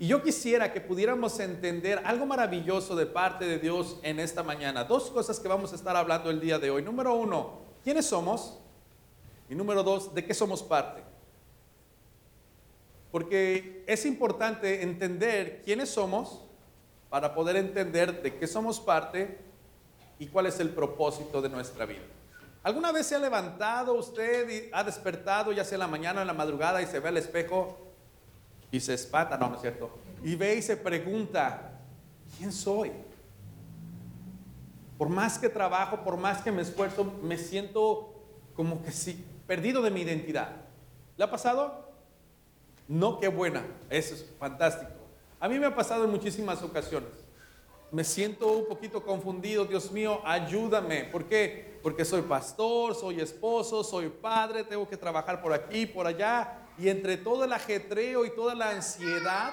Y 0.00 0.06
yo 0.06 0.22
quisiera 0.22 0.72
que 0.72 0.80
pudiéramos 0.80 1.40
entender 1.40 2.00
algo 2.04 2.24
maravilloso 2.24 2.94
de 2.94 3.06
parte 3.06 3.46
de 3.46 3.58
Dios 3.58 3.98
en 4.02 4.20
esta 4.20 4.44
mañana. 4.44 4.84
Dos 4.84 5.10
cosas 5.10 5.40
que 5.40 5.48
vamos 5.48 5.72
a 5.72 5.74
estar 5.74 5.96
hablando 5.96 6.30
el 6.30 6.40
día 6.40 6.58
de 6.60 6.70
hoy. 6.70 6.82
Número 6.82 7.14
uno, 7.14 7.58
¿quiénes 7.82 8.06
somos? 8.06 8.58
Y 9.50 9.56
número 9.56 9.82
dos, 9.82 10.14
¿de 10.14 10.24
qué 10.24 10.34
somos 10.34 10.62
parte? 10.62 11.02
Porque 13.10 13.82
es 13.88 14.06
importante 14.06 14.82
entender 14.82 15.62
quiénes 15.64 15.88
somos 15.88 16.42
para 17.10 17.34
poder 17.34 17.56
entender 17.56 18.22
de 18.22 18.36
qué 18.36 18.46
somos 18.46 18.78
parte 18.78 19.38
y 20.20 20.26
cuál 20.28 20.46
es 20.46 20.60
el 20.60 20.68
propósito 20.70 21.42
de 21.42 21.48
nuestra 21.48 21.86
vida. 21.86 22.04
¿Alguna 22.62 22.92
vez 22.92 23.06
se 23.06 23.16
ha 23.16 23.18
levantado 23.18 23.94
usted 23.94 24.48
y 24.48 24.68
ha 24.72 24.84
despertado, 24.84 25.52
ya 25.52 25.64
sea 25.64 25.76
en 25.76 25.80
la 25.80 25.86
mañana 25.88 26.20
o 26.20 26.22
en 26.22 26.26
la 26.28 26.34
madrugada, 26.34 26.82
y 26.82 26.86
se 26.86 27.00
ve 27.00 27.08
al 27.08 27.16
espejo 27.16 27.87
y 28.70 28.80
se 28.80 28.94
espanta, 28.94 29.36
no, 29.36 29.48
no 29.48 29.54
es 29.56 29.60
cierto, 29.60 29.90
y 30.22 30.34
ve 30.34 30.56
y 30.56 30.62
se 30.62 30.76
pregunta, 30.76 31.80
¿quién 32.36 32.52
soy? 32.52 32.92
Por 34.96 35.08
más 35.08 35.38
que 35.38 35.48
trabajo, 35.48 36.02
por 36.02 36.16
más 36.16 36.42
que 36.42 36.50
me 36.50 36.62
esfuerzo, 36.62 37.04
me 37.22 37.38
siento 37.38 38.14
como 38.54 38.82
que 38.82 38.90
sí, 38.90 39.24
perdido 39.46 39.80
de 39.82 39.90
mi 39.90 40.00
identidad. 40.02 40.50
¿Le 41.16 41.24
ha 41.24 41.30
pasado? 41.30 41.88
No, 42.88 43.20
qué 43.20 43.28
buena, 43.28 43.64
eso 43.90 44.14
es 44.14 44.26
fantástico. 44.38 44.90
A 45.40 45.48
mí 45.48 45.58
me 45.58 45.66
ha 45.66 45.74
pasado 45.74 46.04
en 46.04 46.10
muchísimas 46.10 46.62
ocasiones. 46.62 47.10
Me 47.90 48.04
siento 48.04 48.52
un 48.52 48.66
poquito 48.66 49.02
confundido, 49.02 49.64
Dios 49.64 49.92
mío, 49.92 50.20
ayúdame. 50.24 51.04
¿Por 51.04 51.24
qué? 51.24 51.78
Porque 51.82 52.04
soy 52.04 52.22
pastor, 52.22 52.94
soy 52.94 53.20
esposo, 53.20 53.82
soy 53.84 54.08
padre, 54.08 54.64
tengo 54.64 54.86
que 54.88 54.96
trabajar 54.96 55.40
por 55.40 55.52
aquí, 55.52 55.86
por 55.86 56.06
allá. 56.06 56.67
Y 56.78 56.88
entre 56.88 57.16
todo 57.16 57.44
el 57.44 57.52
ajetreo 57.52 58.24
y 58.24 58.30
toda 58.30 58.54
la 58.54 58.70
ansiedad, 58.70 59.52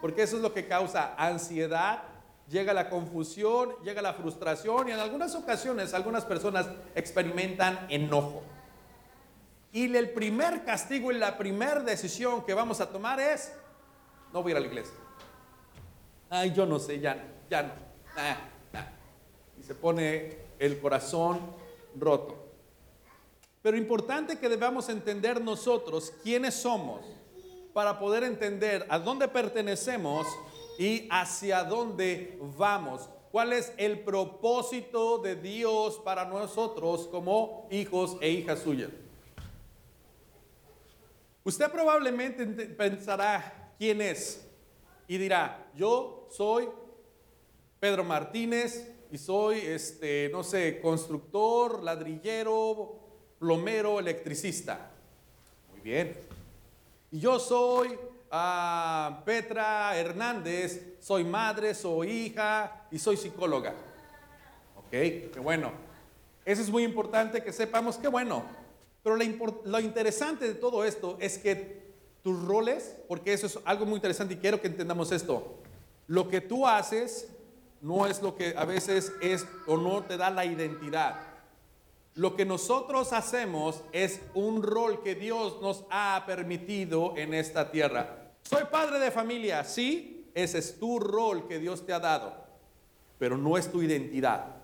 porque 0.00 0.22
eso 0.22 0.36
es 0.36 0.42
lo 0.42 0.54
que 0.54 0.66
causa 0.66 1.14
ansiedad, 1.16 2.02
llega 2.48 2.72
la 2.72 2.88
confusión, 2.88 3.74
llega 3.82 4.02
la 4.02 4.14
frustración 4.14 4.88
y 4.88 4.92
en 4.92 4.98
algunas 4.98 5.34
ocasiones 5.34 5.94
algunas 5.94 6.24
personas 6.24 6.68
experimentan 6.94 7.86
enojo. 7.88 8.42
Y 9.72 9.94
el 9.96 10.10
primer 10.10 10.64
castigo 10.64 11.12
y 11.12 11.18
la 11.18 11.38
primera 11.38 11.80
decisión 11.80 12.44
que 12.44 12.54
vamos 12.54 12.80
a 12.80 12.88
tomar 12.88 13.20
es, 13.20 13.52
no 14.32 14.42
voy 14.42 14.50
a 14.50 14.52
ir 14.52 14.56
a 14.56 14.60
la 14.60 14.66
iglesia. 14.66 14.94
Ay, 16.28 16.52
yo 16.52 16.66
no 16.66 16.78
sé, 16.78 16.98
ya 16.98 17.14
no, 17.14 17.22
ya 17.48 17.62
no. 17.62 17.72
Ah, 18.16 18.36
ah. 18.74 18.86
Y 19.58 19.62
se 19.62 19.74
pone 19.74 20.38
el 20.58 20.80
corazón 20.80 21.40
roto. 21.96 22.49
Pero 23.62 23.76
importante 23.76 24.38
que 24.38 24.48
debamos 24.48 24.88
entender 24.88 25.40
nosotros 25.40 26.12
quiénes 26.22 26.54
somos 26.54 27.04
para 27.72 27.98
poder 27.98 28.24
entender 28.24 28.86
a 28.88 28.98
dónde 28.98 29.28
pertenecemos 29.28 30.26
y 30.78 31.06
hacia 31.10 31.64
dónde 31.64 32.38
vamos. 32.56 33.08
¿Cuál 33.30 33.52
es 33.52 33.72
el 33.76 34.00
propósito 34.00 35.18
de 35.18 35.36
Dios 35.36 36.00
para 36.04 36.24
nosotros 36.24 37.06
como 37.08 37.68
hijos 37.70 38.16
e 38.20 38.30
hijas 38.30 38.60
suyas? 38.60 38.90
Usted 41.44 41.70
probablemente 41.70 42.46
pensará 42.46 43.72
quién 43.78 44.00
es 44.00 44.46
y 45.06 45.18
dirá, 45.18 45.70
yo 45.74 46.28
soy 46.30 46.68
Pedro 47.78 48.04
Martínez 48.04 48.90
y 49.10 49.18
soy, 49.18 49.58
este, 49.58 50.28
no 50.30 50.44
sé, 50.44 50.80
constructor, 50.80 51.82
ladrillero, 51.82 52.99
plomero, 53.40 53.98
electricista. 53.98 54.90
Muy 55.72 55.80
bien. 55.80 56.16
Y 57.10 57.18
yo 57.18 57.40
soy 57.40 57.98
ah, 58.30 59.22
Petra 59.24 59.96
Hernández, 59.96 60.98
soy 61.00 61.24
madre, 61.24 61.74
soy 61.74 62.10
hija 62.10 62.86
y 62.92 62.98
soy 62.98 63.16
psicóloga. 63.16 63.74
Ok, 64.76 64.90
qué 64.90 65.40
bueno. 65.42 65.72
Eso 66.44 66.62
es 66.62 66.70
muy 66.70 66.84
importante 66.84 67.42
que 67.42 67.52
sepamos, 67.52 67.96
qué 67.96 68.08
bueno. 68.08 68.44
Pero 69.02 69.16
lo 69.16 69.80
interesante 69.80 70.46
de 70.46 70.54
todo 70.54 70.84
esto 70.84 71.16
es 71.18 71.38
que 71.38 71.80
tus 72.22 72.44
roles, 72.44 72.96
porque 73.08 73.32
eso 73.32 73.46
es 73.46 73.58
algo 73.64 73.86
muy 73.86 73.96
interesante 73.96 74.34
y 74.34 74.36
quiero 74.36 74.60
que 74.60 74.68
entendamos 74.68 75.10
esto. 75.12 75.56
Lo 76.06 76.28
que 76.28 76.42
tú 76.42 76.66
haces 76.66 77.28
no 77.80 78.06
es 78.06 78.20
lo 78.20 78.36
que 78.36 78.54
a 78.56 78.66
veces 78.66 79.12
es 79.22 79.46
o 79.66 79.78
no 79.78 80.02
te 80.02 80.18
da 80.18 80.28
la 80.28 80.44
identidad. 80.44 81.29
Lo 82.14 82.34
que 82.36 82.44
nosotros 82.44 83.12
hacemos 83.12 83.82
es 83.92 84.20
un 84.34 84.62
rol 84.62 85.02
que 85.02 85.14
Dios 85.14 85.60
nos 85.62 85.84
ha 85.90 86.24
permitido 86.26 87.14
en 87.16 87.34
esta 87.34 87.70
tierra. 87.70 88.32
Soy 88.42 88.64
padre 88.70 88.98
de 88.98 89.10
familia, 89.10 89.62
sí, 89.64 90.28
ese 90.34 90.58
es 90.58 90.78
tu 90.78 90.98
rol 90.98 91.46
que 91.46 91.58
Dios 91.58 91.86
te 91.86 91.92
ha 91.92 92.00
dado, 92.00 92.34
pero 93.18 93.36
no 93.36 93.56
es 93.56 93.70
tu 93.70 93.82
identidad. 93.82 94.60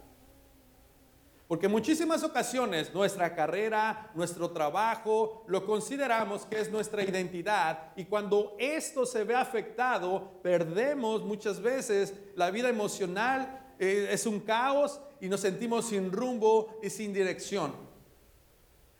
Porque 1.48 1.68
muchísimas 1.68 2.24
ocasiones 2.24 2.92
nuestra 2.92 3.36
carrera, 3.36 4.10
nuestro 4.14 4.50
trabajo, 4.50 5.44
lo 5.46 5.64
consideramos 5.64 6.44
que 6.44 6.60
es 6.60 6.72
nuestra 6.72 7.04
identidad 7.04 7.92
y 7.94 8.06
cuando 8.06 8.56
esto 8.58 9.06
se 9.06 9.22
ve 9.22 9.36
afectado, 9.36 10.40
perdemos 10.42 11.22
muchas 11.22 11.60
veces 11.62 12.14
la 12.34 12.50
vida 12.50 12.68
emocional, 12.68 13.65
eh, 13.78 14.08
es 14.10 14.26
un 14.26 14.40
caos 14.40 15.00
y 15.20 15.28
nos 15.28 15.40
sentimos 15.40 15.88
sin 15.88 16.12
rumbo 16.12 16.78
y 16.82 16.90
sin 16.90 17.12
dirección. 17.12 17.86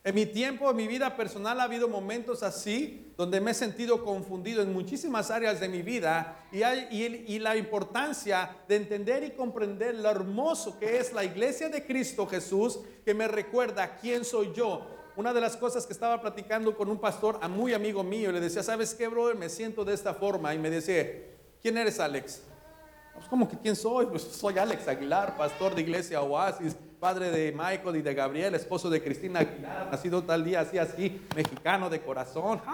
En 0.07 0.15
mi 0.15 0.25
tiempo, 0.25 0.71
en 0.71 0.77
mi 0.77 0.87
vida 0.87 1.17
personal, 1.17 1.59
ha 1.59 1.65
habido 1.65 1.89
momentos 1.89 2.45
así 2.45 3.13
donde 3.17 3.41
me 3.41 3.51
he 3.51 3.55
sentido 3.55 4.05
confundido 4.05 4.63
en 4.63 4.73
muchísimas 4.73 5.33
áreas 5.33 5.59
de 5.59 5.69
mi 5.69 5.83
vida 5.83 6.47
y, 6.53 7.39
la 7.41 7.57
importancia 7.57 8.57
de 8.69 8.77
entender 8.77 9.25
y 9.25 9.33
comprender 9.33 9.97
lo 9.97 10.09
hermoso 10.09 10.79
que 10.79 10.99
es 10.99 11.13
la 11.13 11.25
iglesia 11.25 11.69
de 11.71 11.85
Cristo 11.85 12.25
Jesús, 12.25 12.79
que 13.05 13.15
me 13.15 13.27
recuerda 13.27 13.97
quién 13.97 14.25
soy 14.25 14.53
yo. 14.55 14.87
Una 15.17 15.33
de 15.33 15.41
las 15.41 15.57
cosas 15.57 15.87
que 15.87 15.93
estaba 15.93 16.21
platicando 16.21 16.77
con 16.77 16.89
un 16.89 17.01
pastor, 17.01 17.41
a 17.43 17.49
muy 17.49 17.75
amigo 17.75 18.05
mío, 18.05 18.31
le 18.31 18.39
decía, 18.39 18.63
¿sabes 18.63 18.95
qué, 18.95 19.09
brother? 19.09 19.35
Me 19.35 19.49
siento 19.49 19.85
de 19.85 19.95
esta 19.95 20.15
forma. 20.15 20.55
Y 20.55 20.59
me 20.59 20.71
decía, 20.71 21.05
¿quién 21.61 21.79
eres, 21.79 21.99
Alex? 21.99 22.43
Pues, 23.17 23.29
¿Cómo 23.29 23.49
que 23.49 23.59
quién 23.59 23.75
soy? 23.75 24.07
Pues 24.07 24.23
soy 24.23 24.59
Alex 24.59 24.87
Aguilar, 24.89 25.37
pastor 25.37 25.75
de 25.75 25.83
iglesia 25.83 26.23
Oasis 26.23 26.77
padre 26.99 27.31
de 27.31 27.53
Michael 27.53 27.97
y 27.97 28.03
de 28.03 28.15
Gabriel, 28.15 28.55
esposo 28.55 28.89
de 28.91 29.03
Cristina 29.03 29.41
Aguilar, 29.41 29.89
nacido 29.91 30.23
tal 30.23 30.45
día, 30.45 30.61
así, 30.61 30.79
así, 30.79 31.25
mexicano 31.35 31.89
de 31.89 32.01
corazón. 32.01 32.61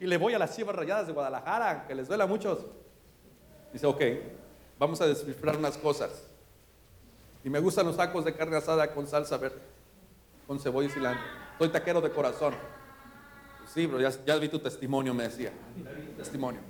Y 0.00 0.06
le 0.06 0.18
voy 0.18 0.34
a 0.34 0.38
las 0.38 0.54
chivas 0.54 0.74
rayadas 0.74 1.06
de 1.06 1.12
Guadalajara, 1.12 1.86
que 1.86 1.94
les 1.94 2.08
duela 2.08 2.24
a 2.24 2.26
muchos. 2.26 2.66
Dice, 3.72 3.86
ok, 3.86 4.02
vamos 4.78 5.00
a 5.00 5.06
descifrar 5.06 5.56
unas 5.56 5.78
cosas. 5.78 6.28
Y 7.44 7.48
me 7.48 7.60
gustan 7.60 7.86
los 7.86 7.96
tacos 7.96 8.24
de 8.24 8.34
carne 8.34 8.56
asada 8.56 8.92
con 8.92 9.06
salsa 9.06 9.38
verde, 9.38 9.62
con 10.48 10.58
cebolla 10.58 10.88
y 10.88 10.90
cilantro. 10.90 11.24
Soy 11.58 11.68
taquero 11.68 12.00
de 12.00 12.10
corazón. 12.10 12.54
Sí, 13.72 13.86
bro, 13.86 14.00
ya, 14.00 14.10
ya 14.26 14.36
vi 14.36 14.48
tu 14.48 14.58
testimonio, 14.58 15.14
me 15.14 15.22
decía. 15.24 15.52
Testimonio. 16.16 16.60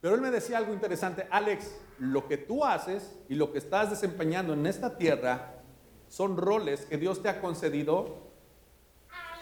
Pero 0.00 0.14
él 0.14 0.20
me 0.20 0.30
decía 0.30 0.58
algo 0.58 0.72
interesante, 0.72 1.26
Alex, 1.30 1.74
lo 1.98 2.28
que 2.28 2.36
tú 2.36 2.64
haces 2.64 3.16
y 3.28 3.34
lo 3.34 3.52
que 3.52 3.58
estás 3.58 3.90
desempeñando 3.90 4.52
en 4.52 4.66
esta 4.66 4.96
tierra 4.96 5.54
son 6.08 6.36
roles 6.36 6.86
que 6.86 6.96
Dios 6.96 7.22
te 7.22 7.28
ha 7.28 7.40
concedido 7.40 8.28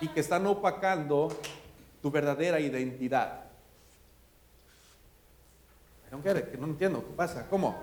y 0.01 0.09
que 0.09 0.21
están 0.21 0.47
opacando 0.47 1.29
tu 2.01 2.11
verdadera 2.11 2.61
identidad. 2.61 3.45
No, 6.11 6.19
no 6.59 6.67
entiendo, 6.67 7.05
¿qué 7.05 7.13
pasa? 7.15 7.47
¿Cómo? 7.49 7.77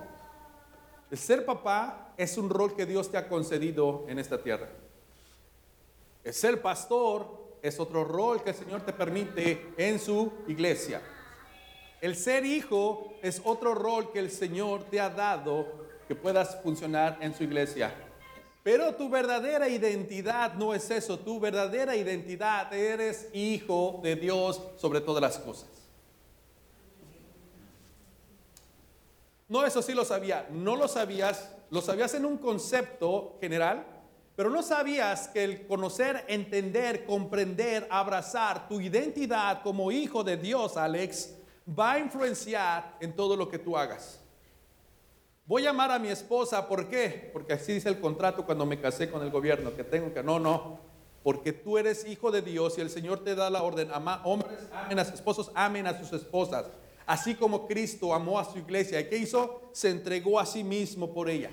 Ser 1.12 1.44
papá 1.44 2.12
es 2.16 2.36
un 2.38 2.50
rol 2.50 2.74
que 2.74 2.86
Dios 2.86 3.10
te 3.10 3.16
ha 3.16 3.28
concedido 3.28 4.04
en 4.08 4.18
esta 4.18 4.42
tierra. 4.42 4.68
El 6.24 6.34
ser 6.34 6.60
pastor 6.60 7.58
es 7.62 7.78
otro 7.78 8.04
rol 8.04 8.42
que 8.42 8.50
el 8.50 8.56
Señor 8.56 8.82
te 8.82 8.92
permite 8.92 9.72
en 9.76 9.98
su 10.00 10.32
iglesia. 10.48 11.00
El 12.04 12.16
ser 12.16 12.44
hijo 12.44 13.14
es 13.22 13.40
otro 13.46 13.74
rol 13.74 14.12
que 14.12 14.18
el 14.18 14.30
Señor 14.30 14.84
te 14.90 15.00
ha 15.00 15.08
dado 15.08 15.66
que 16.06 16.14
puedas 16.14 16.60
funcionar 16.62 17.16
en 17.22 17.34
su 17.34 17.44
iglesia. 17.44 17.94
Pero 18.62 18.94
tu 18.94 19.08
verdadera 19.08 19.70
identidad 19.70 20.52
no 20.52 20.74
es 20.74 20.90
eso. 20.90 21.18
Tu 21.18 21.40
verdadera 21.40 21.96
identidad 21.96 22.70
eres 22.74 23.30
hijo 23.32 24.00
de 24.02 24.16
Dios 24.16 24.60
sobre 24.76 25.00
todas 25.00 25.22
las 25.22 25.38
cosas. 25.38 25.70
No, 29.48 29.64
eso 29.64 29.80
sí 29.80 29.94
lo 29.94 30.04
sabía. 30.04 30.46
No 30.50 30.76
lo 30.76 30.88
sabías. 30.88 31.54
Lo 31.70 31.80
sabías 31.80 32.12
en 32.12 32.26
un 32.26 32.36
concepto 32.36 33.38
general, 33.40 33.82
pero 34.36 34.50
no 34.50 34.62
sabías 34.62 35.28
que 35.28 35.42
el 35.42 35.66
conocer, 35.66 36.26
entender, 36.28 37.06
comprender, 37.06 37.88
abrazar 37.90 38.68
tu 38.68 38.78
identidad 38.82 39.62
como 39.62 39.90
hijo 39.90 40.22
de 40.22 40.36
Dios, 40.36 40.76
Alex, 40.76 41.36
va 41.66 41.92
a 41.92 41.98
influenciar 41.98 42.96
en 43.00 43.14
todo 43.14 43.36
lo 43.36 43.48
que 43.48 43.58
tú 43.58 43.76
hagas. 43.76 44.20
Voy 45.46 45.66
a 45.66 45.70
amar 45.70 45.90
a 45.90 45.98
mi 45.98 46.08
esposa, 46.08 46.66
¿por 46.66 46.88
qué? 46.88 47.30
Porque 47.32 47.52
así 47.52 47.74
dice 47.74 47.88
el 47.88 48.00
contrato 48.00 48.46
cuando 48.46 48.64
me 48.64 48.80
casé 48.80 49.10
con 49.10 49.22
el 49.22 49.30
gobierno, 49.30 49.74
que 49.74 49.84
tengo 49.84 50.12
que, 50.12 50.22
no, 50.22 50.38
no, 50.38 50.78
porque 51.22 51.52
tú 51.52 51.76
eres 51.76 52.06
hijo 52.06 52.30
de 52.30 52.42
Dios 52.42 52.78
y 52.78 52.80
el 52.80 52.90
Señor 52.90 53.22
te 53.24 53.34
da 53.34 53.50
la 53.50 53.62
orden, 53.62 53.90
ama, 53.92 54.22
hombres 54.24 54.58
amen 54.72 54.98
a 54.98 55.04
sus 55.04 55.14
esposos, 55.14 55.50
amen 55.54 55.86
a 55.86 55.98
sus 55.98 56.12
esposas. 56.12 56.66
Así 57.06 57.34
como 57.34 57.66
Cristo 57.66 58.14
amó 58.14 58.38
a 58.38 58.44
su 58.44 58.58
iglesia. 58.58 59.00
¿Y 59.00 59.08
qué 59.08 59.18
hizo? 59.18 59.60
Se 59.72 59.90
entregó 59.90 60.40
a 60.40 60.46
sí 60.46 60.64
mismo 60.64 61.12
por 61.12 61.28
ella. 61.28 61.50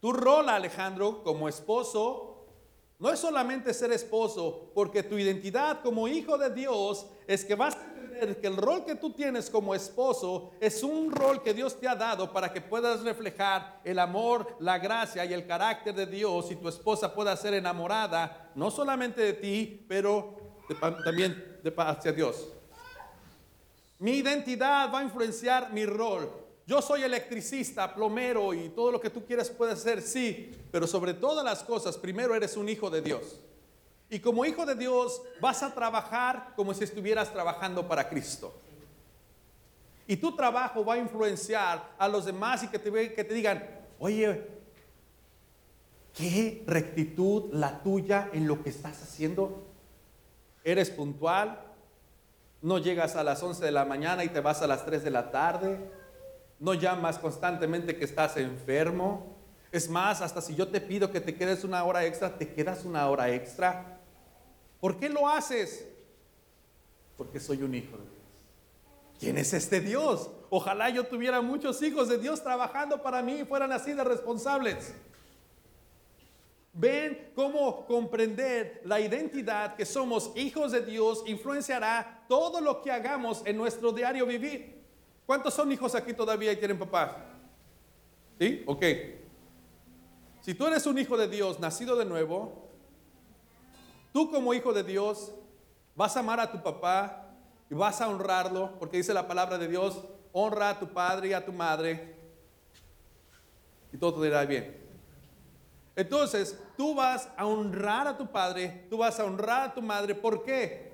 Tu 0.00 0.12
rol, 0.12 0.48
Alejandro, 0.48 1.22
como 1.22 1.48
esposo, 1.48 2.46
no 2.98 3.12
es 3.12 3.20
solamente 3.20 3.74
ser 3.74 3.92
esposo, 3.92 4.70
porque 4.74 5.02
tu 5.02 5.18
identidad 5.18 5.82
como 5.82 6.08
hijo 6.08 6.38
de 6.38 6.50
Dios 6.50 7.06
es 7.26 7.44
que 7.44 7.54
vas 7.54 7.76
que 8.18 8.46
el 8.46 8.56
rol 8.56 8.84
que 8.84 8.94
tú 8.94 9.10
tienes 9.12 9.50
como 9.50 9.74
esposo 9.74 10.52
es 10.60 10.82
un 10.82 11.10
rol 11.10 11.42
que 11.42 11.54
Dios 11.54 11.78
te 11.78 11.88
ha 11.88 11.94
dado 11.94 12.32
para 12.32 12.52
que 12.52 12.60
puedas 12.60 13.02
reflejar 13.02 13.80
el 13.84 13.98
amor, 13.98 14.56
la 14.60 14.78
gracia 14.78 15.24
y 15.24 15.32
el 15.32 15.46
carácter 15.46 15.94
de 15.94 16.06
Dios 16.06 16.50
y 16.50 16.56
tu 16.56 16.68
esposa 16.68 17.14
pueda 17.14 17.36
ser 17.36 17.54
enamorada, 17.54 18.50
no 18.54 18.70
solamente 18.70 19.20
de 19.20 19.32
ti, 19.34 19.84
pero 19.88 20.36
también 21.04 21.58
de 21.62 21.74
hacia 21.76 22.12
Dios. 22.12 22.48
Mi 23.98 24.18
identidad 24.18 24.92
va 24.92 25.00
a 25.00 25.04
influenciar 25.04 25.72
mi 25.72 25.86
rol. 25.86 26.30
Yo 26.66 26.82
soy 26.82 27.02
electricista, 27.02 27.94
plomero 27.94 28.52
y 28.52 28.70
todo 28.70 28.90
lo 28.90 29.00
que 29.00 29.08
tú 29.08 29.24
quieras 29.24 29.48
puede 29.50 29.76
ser, 29.76 30.02
sí, 30.02 30.52
pero 30.72 30.86
sobre 30.86 31.14
todas 31.14 31.44
las 31.44 31.62
cosas, 31.62 31.96
primero 31.96 32.34
eres 32.34 32.56
un 32.56 32.68
hijo 32.68 32.90
de 32.90 33.02
Dios. 33.02 33.40
Y 34.08 34.20
como 34.20 34.44
hijo 34.44 34.64
de 34.64 34.74
Dios 34.74 35.20
vas 35.40 35.62
a 35.62 35.74
trabajar 35.74 36.52
como 36.54 36.72
si 36.74 36.84
estuvieras 36.84 37.32
trabajando 37.32 37.86
para 37.88 38.08
Cristo. 38.08 38.54
Y 40.06 40.16
tu 40.16 40.36
trabajo 40.36 40.84
va 40.84 40.94
a 40.94 40.98
influenciar 40.98 41.92
a 41.98 42.06
los 42.06 42.24
demás 42.24 42.62
y 42.62 42.68
que 42.68 42.78
te, 42.78 43.34
digan, 43.34 43.66
oye, 43.98 44.46
qué 46.14 46.62
rectitud 46.66 47.52
la 47.52 47.82
tuya 47.82 48.30
en 48.32 48.46
lo 48.46 48.62
que 48.62 48.70
estás 48.70 49.02
haciendo. 49.02 49.66
Eres 50.62 50.90
puntual, 50.90 51.60
no 52.62 52.78
llegas 52.78 53.16
a 53.16 53.24
las 53.24 53.42
11 53.42 53.64
de 53.64 53.72
la 53.72 53.84
mañana 53.84 54.22
y 54.22 54.28
te 54.28 54.40
vas 54.40 54.62
a 54.62 54.68
las 54.68 54.86
3 54.86 55.02
de 55.02 55.10
la 55.10 55.32
tarde, 55.32 55.90
no 56.60 56.74
llamas 56.74 57.18
constantemente 57.18 57.96
que 57.96 58.04
estás 58.04 58.36
enfermo. 58.36 59.36
Es 59.72 59.90
más, 59.90 60.22
hasta 60.22 60.40
si 60.40 60.54
yo 60.54 60.68
te 60.68 60.80
pido 60.80 61.10
que 61.10 61.20
te 61.20 61.34
quedes 61.34 61.64
una 61.64 61.82
hora 61.82 62.04
extra, 62.04 62.38
te 62.38 62.52
quedas 62.52 62.84
una 62.84 63.08
hora 63.08 63.30
extra. 63.30 63.95
¿Por 64.80 64.98
qué 64.98 65.08
lo 65.08 65.28
haces? 65.28 65.86
Porque 67.16 67.40
soy 67.40 67.62
un 67.62 67.74
hijo 67.74 67.96
de 67.96 68.02
Dios. 68.04 68.16
¿Quién 69.18 69.38
es 69.38 69.52
este 69.54 69.80
Dios? 69.80 70.30
Ojalá 70.50 70.90
yo 70.90 71.04
tuviera 71.06 71.40
muchos 71.40 71.80
hijos 71.82 72.08
de 72.08 72.18
Dios 72.18 72.42
trabajando 72.42 73.02
para 73.02 73.22
mí 73.22 73.40
y 73.40 73.44
fueran 73.44 73.72
así 73.72 73.92
de 73.94 74.04
responsables. 74.04 74.94
Ven 76.74 77.30
cómo 77.34 77.86
comprender 77.86 78.82
la 78.84 79.00
identidad 79.00 79.76
que 79.76 79.86
somos 79.86 80.32
hijos 80.36 80.72
de 80.72 80.82
Dios 80.82 81.24
influenciará 81.26 82.26
todo 82.28 82.60
lo 82.60 82.82
que 82.82 82.92
hagamos 82.92 83.42
en 83.46 83.56
nuestro 83.56 83.92
diario 83.92 84.26
vivir. 84.26 84.84
¿Cuántos 85.24 85.54
son 85.54 85.72
hijos 85.72 85.94
aquí 85.94 86.12
todavía 86.12 86.52
y 86.52 86.56
tienen 86.56 86.78
papá? 86.78 87.32
¿Sí? 88.38 88.62
Ok. 88.66 88.84
Si 90.42 90.54
tú 90.54 90.66
eres 90.66 90.86
un 90.86 90.98
hijo 90.98 91.16
de 91.16 91.28
Dios, 91.28 91.58
nacido 91.58 91.96
de 91.96 92.04
nuevo, 92.04 92.65
tú 94.16 94.30
como 94.30 94.54
hijo 94.54 94.72
de 94.72 94.82
Dios 94.82 95.30
vas 95.94 96.16
a 96.16 96.20
amar 96.20 96.40
a 96.40 96.50
tu 96.50 96.62
papá 96.62 97.34
y 97.68 97.74
vas 97.74 98.00
a 98.00 98.08
honrarlo, 98.08 98.72
porque 98.78 98.96
dice 98.96 99.12
la 99.12 99.28
palabra 99.28 99.58
de 99.58 99.68
Dios, 99.68 100.04
honra 100.32 100.70
a 100.70 100.78
tu 100.78 100.88
padre 100.88 101.28
y 101.28 101.32
a 101.34 101.44
tu 101.44 101.52
madre 101.52 102.16
y 103.92 103.98
todo 103.98 104.18
te 104.18 104.28
irá 104.28 104.46
bien. 104.46 104.74
Entonces, 105.94 106.58
tú 106.78 106.94
vas 106.94 107.28
a 107.36 107.44
honrar 107.44 108.08
a 108.08 108.16
tu 108.16 108.28
padre, 108.28 108.86
tú 108.88 108.96
vas 108.96 109.20
a 109.20 109.24
honrar 109.26 109.68
a 109.68 109.74
tu 109.74 109.82
madre. 109.82 110.14
¿Por 110.14 110.44
qué? 110.44 110.92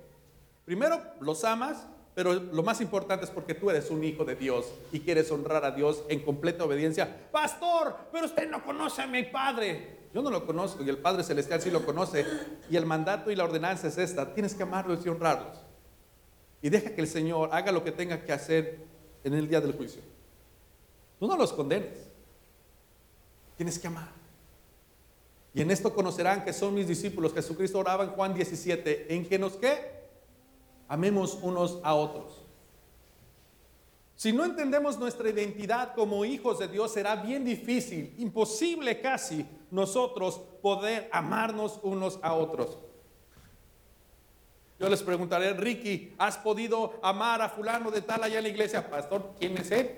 Primero, 0.65 1.01
los 1.21 1.45
amas, 1.45 1.87
pero 2.17 2.35
lo 2.35 2.65
más 2.65 2.81
importante 2.81 3.25
es 3.25 3.31
porque 3.31 3.55
tú 3.55 3.71
eres 3.71 3.89
un 3.93 4.03
hijo 4.03 4.25
de 4.25 4.35
Dios 4.35 4.67
y 4.91 4.99
quieres 4.99 5.31
honrar 5.31 5.65
a 5.65 5.71
Dios 5.71 6.03
en 6.09 6.25
completa 6.25 6.65
obediencia. 6.65 7.31
Pastor, 7.31 7.95
pero 8.11 8.27
usted 8.27 8.51
no 8.51 8.65
conoce 8.65 9.01
a 9.01 9.07
mi 9.07 9.23
padre. 9.23 10.01
Yo 10.14 10.20
no 10.20 10.31
lo 10.31 10.44
conozco 10.44 10.85
y 10.85 10.88
el 10.88 10.99
Padre 10.99 11.25
Celestial 11.25 11.61
sí 11.62 11.70
lo 11.70 11.85
conoce. 11.85 12.26
Y 12.70 12.76
el 12.76 12.85
mandato 12.85 13.31
y 13.31 13.37
la 13.37 13.44
ordenanza 13.44 13.88
es 13.88 13.99
esta. 13.99 14.35
Tienes 14.35 14.55
que 14.55 14.62
amarlos 14.62 15.05
y 15.05 15.09
honrarlos. 15.09 15.59
Y 16.61 16.69
deja 16.69 16.94
que 16.94 17.00
el 17.00 17.09
Señor 17.09 17.50
haga 17.53 17.73
lo 17.73 17.82
que 17.82 17.93
tenga 17.93 18.23
que 18.23 18.32
hacer 18.32 18.85
en 19.25 19.35
el 19.35 19.49
día 19.49 19.61
del 19.61 19.73
juicio. 19.73 20.03
Tú 21.19 21.26
no 21.26 21.37
los 21.37 21.53
condenes. 21.53 22.11
Tienes 23.56 23.79
que 23.79 23.87
amar. 23.87 24.09
Y 25.55 25.61
en 25.61 25.70
esto 25.70 25.94
conocerán 25.94 26.44
que 26.44 26.53
son 26.53 26.75
mis 26.75 26.87
discípulos. 26.87 27.32
Jesucristo 27.35 27.79
oraba 27.79 28.05
en 28.05 28.11
Juan 28.11 28.35
17, 28.35 29.14
en 29.14 29.29
que 29.29 29.38
nos 29.38 29.55
qué? 29.55 30.03
Amemos 30.88 31.38
unos 31.43 31.79
a 31.82 31.94
otros. 31.94 32.42
Si 34.23 34.33
no 34.33 34.45
entendemos 34.45 35.01
nuestra 35.01 35.29
identidad 35.31 35.97
como 35.97 36.25
hijos 36.25 36.61
de 36.61 36.69
Dios, 36.69 36.93
será 36.93 37.17
bien 37.17 37.45
difícil, 37.45 38.15
imposible 38.19 39.01
casi, 39.01 39.45
nosotros 39.73 40.41
poder 40.63 41.09
amarnos 41.11 41.81
unos 41.83 42.21
a 42.23 42.35
otros. 42.35 42.79
Yo 44.79 44.89
les 44.89 45.03
preguntaré, 45.03 45.55
Ricky, 45.55 46.15
¿has 46.19 46.39
podido 46.39 47.01
amar 47.03 47.43
a 47.43 47.49
fulano 47.49 47.91
de 47.91 48.01
tal 48.01 48.23
allá 48.23 48.39
en 48.39 48.45
la 48.45 48.51
iglesia? 48.51 48.89
Pastor, 48.89 49.35
¿quién 49.41 49.59
es 49.59 49.73
él? 49.73 49.91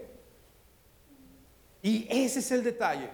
Y 1.82 2.06
ese 2.08 2.38
es 2.38 2.50
el 2.50 2.64
detalle 2.64 3.10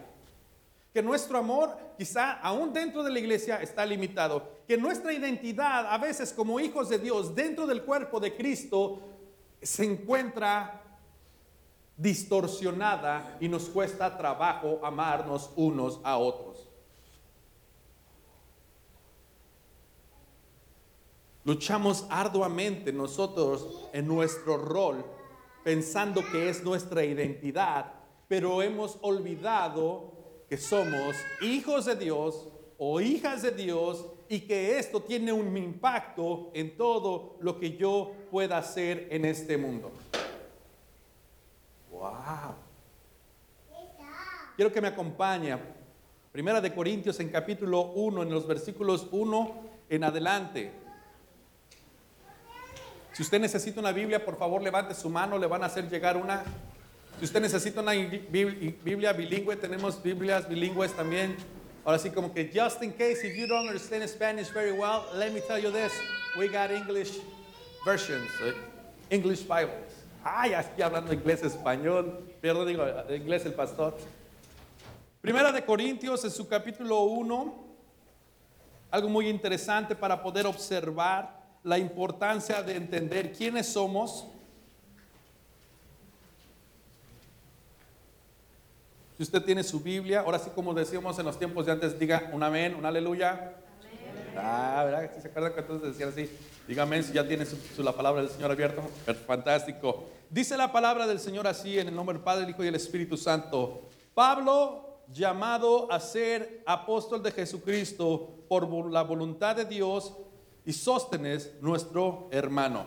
que 0.95 1.03
nuestro 1.03 1.39
amor 1.39 1.77
quizá 1.99 2.35
aún 2.35 2.73
dentro 2.73 3.03
de 3.03 3.11
la 3.11 3.19
iglesia 3.19 3.57
está 3.57 3.85
limitado, 3.85 4.61
que 4.69 4.77
nuestra 4.77 5.13
identidad 5.13 5.93
a 5.93 5.99
veces 5.99 6.33
como 6.33 6.61
hijos 6.61 6.89
de 6.89 7.01
Dios 7.01 7.35
dentro 7.35 7.67
del 7.67 7.83
cuerpo 7.83 8.21
de 8.21 8.37
Cristo 8.37 9.01
se 9.61 9.85
encuentra 9.85 10.87
distorsionada 12.01 13.37
y 13.41 13.49
nos 13.49 13.65
cuesta 13.65 14.17
trabajo 14.17 14.81
amarnos 14.83 15.51
unos 15.55 16.01
a 16.03 16.17
otros. 16.17 16.67
Luchamos 21.45 22.07
arduamente 22.09 22.93
nosotros 22.93 23.89
en 23.93 24.07
nuestro 24.07 24.57
rol 24.57 25.05
pensando 25.63 26.23
que 26.33 26.49
es 26.49 26.63
nuestra 26.63 27.05
identidad, 27.05 27.93
pero 28.29 28.63
hemos 28.63 28.99
olvidado 29.03 30.13
que 30.49 30.57
somos 30.57 31.17
hijos 31.43 31.85
de 31.85 31.97
Dios 31.97 32.49
o 32.79 33.01
hijas 33.01 33.43
de 33.43 33.51
Dios 33.51 34.07
y 34.29 34.41
que 34.41 34.79
esto 34.79 35.03
tiene 35.03 35.33
un 35.33 35.55
impacto 35.57 36.51
en 36.55 36.77
todo 36.77 37.37
lo 37.41 37.59
que 37.59 37.77
yo 37.77 38.13
pueda 38.31 38.59
hacer 38.59 39.09
en 39.11 39.25
este 39.27 39.59
mundo. 39.59 39.91
Quiero 44.61 44.75
que 44.75 44.83
me 44.83 44.89
acompañe. 44.89 45.57
Primera 46.33 46.61
de 46.61 46.75
Corintios 46.75 47.19
en 47.19 47.31
capítulo 47.31 47.93
1, 47.95 48.25
en 48.25 48.29
los 48.29 48.47
versículos 48.47 49.07
1 49.11 49.55
en 49.89 50.05
adelante. 50.05 50.71
Si 53.15 53.23
usted 53.23 53.41
necesita 53.41 53.81
una 53.81 53.91
Biblia, 53.91 54.23
por 54.23 54.37
favor 54.37 54.61
levante 54.61 54.93
su 54.95 55.09
mano, 55.09 55.39
le 55.39 55.47
van 55.47 55.63
a 55.63 55.67
hacer 55.67 55.89
llegar 55.89 56.19
una. 56.19 56.45
Si 57.19 57.25
usted 57.25 57.41
necesita 57.41 57.81
una 57.81 57.93
Biblia 57.93 59.15
bilingüe, 59.15 59.57
tenemos 59.57 60.03
Biblias 60.03 60.47
bilingües 60.47 60.93
también. 60.93 61.37
Ahora 61.83 61.99
sí, 61.99 62.11
como 62.11 62.35
que 62.35 62.53
just 62.55 62.83
in 62.83 62.93
case 62.93 63.27
if 63.27 63.35
you 63.39 63.47
don't 63.47 63.67
understand 63.67 64.07
Spanish 64.11 64.53
very 64.53 64.73
well, 64.73 65.07
let 65.15 65.33
me 65.33 65.41
tell 65.41 65.59
you 65.59 65.71
this: 65.71 65.95
we 66.37 66.49
got 66.49 66.71
English 66.71 67.19
versions, 67.83 68.29
eh, 68.43 68.53
English 69.09 69.41
Bibles. 69.41 70.05
Ya 70.23 70.61
estoy 70.61 70.83
hablando 70.83 71.15
inglés, 71.15 71.43
español. 71.43 72.29
Perdón, 72.43 72.67
digo 72.67 72.85
inglés 73.09 73.47
el 73.47 73.55
pastor. 73.55 73.97
Primera 75.21 75.53
de 75.53 75.65
Corintios, 75.65 76.25
en 76.25 76.31
su 76.31 76.49
capítulo 76.49 77.03
1, 77.03 77.65
algo 78.91 79.09
muy 79.09 79.29
interesante 79.29 79.95
para 79.95 80.23
poder 80.23 80.47
observar 80.47 81.39
la 81.63 81.79
importancia 81.79 82.63
de 82.63 82.77
entender 82.77 83.33
quiénes 83.33 83.67
somos 83.67 84.27
Si 89.21 89.25
usted 89.25 89.43
tiene 89.43 89.63
su 89.63 89.81
Biblia, 89.81 90.21
ahora 90.21 90.39
sí 90.39 90.49
como 90.55 90.73
decíamos 90.73 91.19
en 91.19 91.27
los 91.27 91.39
tiempos 91.39 91.67
de 91.67 91.73
antes, 91.73 91.99
diga 91.99 92.31
un 92.33 92.43
amén, 92.43 92.75
un 92.75 92.87
aleluya. 92.87 93.53
Ah, 94.35 94.83
¿verdad? 94.87 95.11
¿Se 95.21 95.29
acuerdan 95.29 95.53
que 95.53 95.61
entonces 95.61 95.91
decían 95.91 96.09
así? 96.09 96.31
Dígame 96.67 97.03
si 97.03 97.13
ya 97.13 97.29
tiene 97.29 97.45
su, 97.45 97.83
la 97.83 97.93
palabra 97.93 98.23
del 98.23 98.31
Señor 98.31 98.51
abierto. 98.51 98.81
Fantástico. 99.27 100.09
Dice 100.31 100.57
la 100.57 100.73
palabra 100.73 101.07
del 101.07 101.21
Señor 101.21 101.47
así 101.47 101.79
en 101.79 101.89
el 101.89 101.95
nombre 101.95 102.15
del 102.15 102.25
Padre, 102.25 102.45
el 102.45 102.51
Hijo 102.53 102.65
y 102.65 102.69
el 102.69 102.77
Espíritu 102.77 103.19
Santo. 103.19 103.91
Pablo, 104.15 104.90
llamado 105.13 105.91
a 105.91 105.99
ser 106.01 106.63
apóstol 106.67 107.23
de 107.23 107.33
Jesucristo 107.33 108.45
por 108.49 108.91
la 108.91 109.03
voluntad 109.03 109.57
de 109.57 109.65
Dios 109.65 110.15
y 110.65 110.73
Sóstenes, 110.73 111.53
nuestro 111.61 112.29
hermano. 112.31 112.85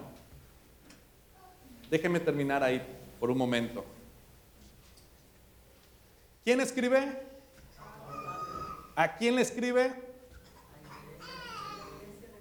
Déjeme 1.90 2.20
terminar 2.20 2.64
ahí 2.64 2.82
por 3.20 3.30
un 3.30 3.38
momento. 3.38 3.84
¿Quién 6.44 6.60
escribe? 6.62 7.22
¿A 8.96 9.16
quién 9.16 9.36
le 9.36 9.42
escribe? 9.42 9.94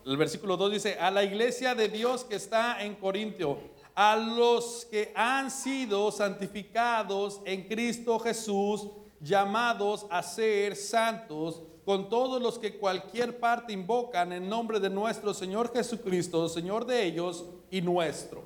El 0.04 0.16
versículo 0.16 0.56
2 0.56 0.72
dice, 0.72 0.98
a 0.98 1.10
la 1.10 1.22
iglesia 1.22 1.74
de 1.74 1.88
Dios 1.88 2.24
que 2.24 2.34
está 2.34 2.82
en 2.82 2.96
Corintio, 2.96 3.58
a 3.94 4.16
los 4.16 4.86
que 4.90 5.12
han 5.14 5.50
sido 5.50 6.10
santificados 6.10 7.40
en 7.44 7.68
Cristo 7.68 8.18
Jesús, 8.18 8.88
llamados 9.22 10.06
a 10.10 10.22
ser 10.22 10.76
santos, 10.76 11.62
con 11.84 12.08
todos 12.08 12.40
los 12.40 12.58
que 12.58 12.78
cualquier 12.78 13.38
parte 13.40 13.72
invocan 13.72 14.32
en 14.32 14.48
nombre 14.48 14.78
de 14.78 14.90
nuestro 14.90 15.34
Señor 15.34 15.72
Jesucristo, 15.72 16.48
Señor 16.48 16.86
de 16.86 17.04
ellos 17.04 17.44
y 17.70 17.80
nuestro. 17.80 18.42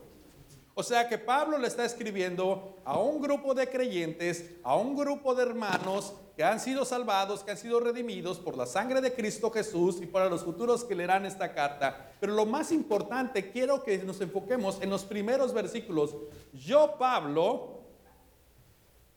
O 0.75 0.83
sea 0.83 1.09
que 1.09 1.17
Pablo 1.17 1.57
le 1.57 1.69
está 1.69 1.87
escribiendo 1.87 2.77
a 2.85 2.99
un 2.99 3.21
grupo 3.21 3.55
de 3.55 3.69
creyentes, 3.69 4.57
a 4.63 4.77
un 4.77 4.95
grupo 4.95 5.35
de 5.35 5.43
hermanos 5.43 6.13
que 6.37 6.45
han 6.45 6.61
sido 6.61 6.85
salvados, 6.85 7.43
que 7.43 7.53
han 7.53 7.57
sido 7.57 7.81
redimidos 7.81 8.39
por 8.39 8.59
la 8.59 8.67
sangre 8.67 9.01
de 9.01 9.15
Cristo 9.15 9.51
Jesús 9.51 10.03
y 10.03 10.07
para 10.07 10.29
los 10.29 10.45
futuros 10.45 10.85
que 10.85 10.95
leerán 10.95 11.25
esta 11.25 11.55
carta. 11.55 12.13
Pero 12.21 12.35
lo 12.35 12.45
más 12.45 12.73
importante, 12.73 13.51
quiero 13.51 13.83
que 13.83 13.97
nos 13.99 14.21
enfoquemos 14.21 14.83
en 14.83 14.91
los 14.91 15.05
primeros 15.05 15.55
versículos. 15.55 16.15
Yo, 16.53 16.97
Pablo, 16.99 17.81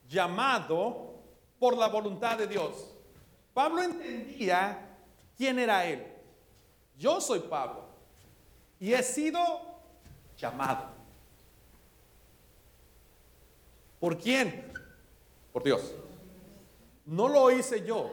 llamado 0.07 1.08
por 1.59 1.77
la 1.77 1.87
voluntad 1.87 2.37
de 2.37 2.47
Dios. 2.47 2.91
Pablo 3.53 3.81
entendía 3.81 4.87
quién 5.37 5.59
era 5.59 5.85
él. 5.85 6.05
Yo 6.97 7.19
soy 7.19 7.39
Pablo 7.39 7.85
y 8.79 8.93
he 8.93 9.03
sido 9.03 9.39
llamado. 10.37 10.85
¿Por 13.99 14.17
quién? 14.17 14.71
Por 15.51 15.63
Dios. 15.63 15.93
No 17.05 17.27
lo 17.27 17.51
hice 17.51 17.85
yo. 17.85 18.09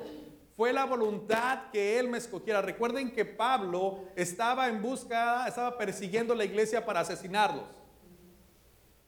Fue 0.57 0.73
la 0.73 0.87
voluntad 0.87 1.71
que 1.71 1.99
Él 1.99 2.09
me 2.09 2.19
escogiera. 2.19 2.63
Recuerden 2.63 3.13
que 3.13 3.27
Pablo 3.27 4.05
estaba 4.17 4.69
en 4.69 4.81
busca, 4.81 5.47
estaba 5.47 5.77
persiguiendo 5.77 6.35
la 6.35 6.45
iglesia 6.45 6.85
para 6.85 7.01
asesinarlos. 7.01 7.65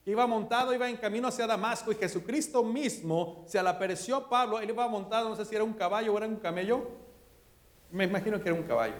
Iba 0.05 0.25
montado, 0.25 0.73
iba 0.73 0.89
en 0.89 0.97
camino 0.97 1.27
hacia 1.27 1.45
Damasco 1.45 1.91
y 1.91 1.95
Jesucristo 1.95 2.63
mismo 2.63 3.43
se 3.47 3.61
le 3.61 3.69
apareció 3.69 4.15
a 4.15 4.29
Pablo. 4.29 4.59
Él 4.59 4.69
iba 4.69 4.87
montado, 4.87 5.29
no 5.29 5.35
sé 5.35 5.45
si 5.45 5.55
era 5.55 5.63
un 5.63 5.73
caballo 5.73 6.13
o 6.13 6.17
era 6.17 6.27
un 6.27 6.37
camello. 6.37 6.87
Me 7.91 8.05
imagino 8.05 8.41
que 8.41 8.49
era 8.49 8.57
un 8.57 8.65
caballo. 8.65 8.95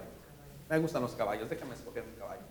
Me 0.70 0.78
gustan 0.78 1.02
los 1.02 1.14
caballos, 1.14 1.50
déjame 1.50 1.74
escoger 1.74 2.04
un 2.04 2.16
caballo. 2.20 2.44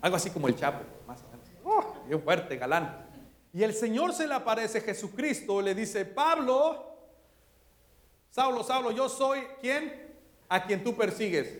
Algo 0.00 0.16
así 0.16 0.30
como 0.30 0.48
el 0.48 0.56
Chapo, 0.56 0.84
más 1.06 1.22
o 1.22 1.28
menos. 1.28 1.46
Oh, 1.64 2.04
bien 2.06 2.22
fuerte, 2.22 2.56
galán. 2.56 3.06
Y 3.52 3.62
el 3.62 3.74
Señor 3.74 4.12
se 4.12 4.26
le 4.26 4.34
aparece, 4.34 4.80
Jesucristo, 4.80 5.60
le 5.60 5.74
dice, 5.74 6.04
Pablo, 6.04 6.86
Saulo, 8.30 8.62
Saulo, 8.64 8.92
yo 8.92 9.08
soy 9.08 9.40
quién? 9.60 10.14
A 10.48 10.64
quien 10.64 10.82
tú 10.82 10.96
persigues. 10.96 11.58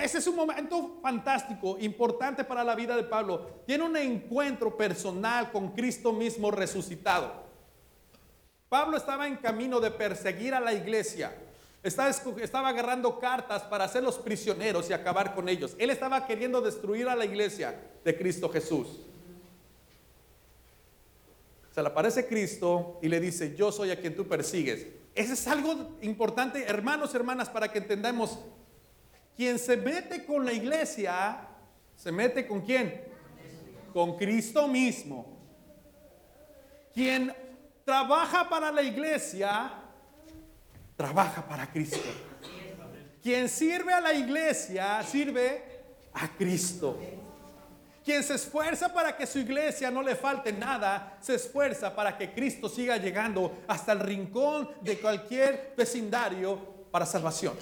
Ese 0.00 0.18
es 0.18 0.26
un 0.26 0.36
momento 0.36 0.98
fantástico, 1.02 1.76
importante 1.80 2.44
para 2.44 2.64
la 2.64 2.74
vida 2.74 2.96
de 2.96 3.04
Pablo. 3.04 3.62
Tiene 3.66 3.84
un 3.84 3.96
encuentro 3.96 4.76
personal 4.76 5.50
con 5.50 5.70
Cristo 5.70 6.12
mismo 6.12 6.50
resucitado. 6.50 7.42
Pablo 8.68 8.96
estaba 8.96 9.26
en 9.26 9.36
camino 9.36 9.80
de 9.80 9.90
perseguir 9.90 10.54
a 10.54 10.60
la 10.60 10.72
iglesia. 10.72 11.34
Estaba, 11.82 12.68
agarrando 12.68 13.18
cartas 13.18 13.62
para 13.64 13.84
hacerlos 13.84 14.18
prisioneros 14.18 14.88
y 14.88 14.92
acabar 14.92 15.34
con 15.34 15.48
ellos. 15.48 15.74
Él 15.78 15.90
estaba 15.90 16.26
queriendo 16.26 16.60
destruir 16.60 17.08
a 17.08 17.16
la 17.16 17.24
iglesia 17.24 17.78
de 18.04 18.16
Cristo 18.16 18.48
Jesús. 18.48 19.00
Se 21.74 21.82
le 21.82 21.88
aparece 21.88 22.26
Cristo 22.26 22.98
y 23.02 23.08
le 23.08 23.18
dice, 23.18 23.56
yo 23.56 23.72
soy 23.72 23.90
a 23.90 24.00
quien 24.00 24.14
tú 24.14 24.28
persigues. 24.28 24.86
Eso 25.14 25.32
es 25.32 25.46
algo 25.48 25.98
importante, 26.00 26.64
hermanos, 26.64 27.14
hermanas, 27.14 27.48
para 27.48 27.72
que 27.72 27.78
entendamos 27.78 28.38
quien 29.36 29.58
se 29.58 29.76
mete 29.76 30.24
con 30.24 30.44
la 30.44 30.52
iglesia, 30.52 31.48
se 31.96 32.12
mete 32.12 32.46
con 32.46 32.60
quién? 32.60 33.02
Con 33.92 34.16
Cristo 34.16 34.68
mismo. 34.68 35.26
Quien 36.94 37.34
trabaja 37.84 38.48
para 38.48 38.70
la 38.70 38.82
iglesia, 38.82 39.72
trabaja 40.96 41.46
para 41.46 41.66
Cristo. 41.70 41.98
Quien 43.22 43.48
sirve 43.48 43.92
a 43.92 44.00
la 44.00 44.12
iglesia, 44.12 45.02
sirve 45.02 45.62
a 46.12 46.28
Cristo. 46.28 46.98
Quien 48.04 48.22
se 48.24 48.34
esfuerza 48.34 48.92
para 48.92 49.16
que 49.16 49.26
su 49.26 49.38
iglesia 49.38 49.90
no 49.90 50.02
le 50.02 50.16
falte 50.16 50.52
nada, 50.52 51.16
se 51.20 51.36
esfuerza 51.36 51.94
para 51.94 52.18
que 52.18 52.32
Cristo 52.32 52.68
siga 52.68 52.96
llegando 52.96 53.62
hasta 53.68 53.92
el 53.92 54.00
rincón 54.00 54.68
de 54.80 54.98
cualquier 54.98 55.72
vecindario 55.76 56.58
para 56.90 57.06
salvación. 57.06 57.56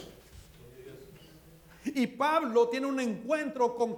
Y 1.85 2.07
Pablo 2.09 2.69
tiene 2.69 2.87
un 2.87 3.01
encuentro 3.01 3.75
con, 3.75 3.97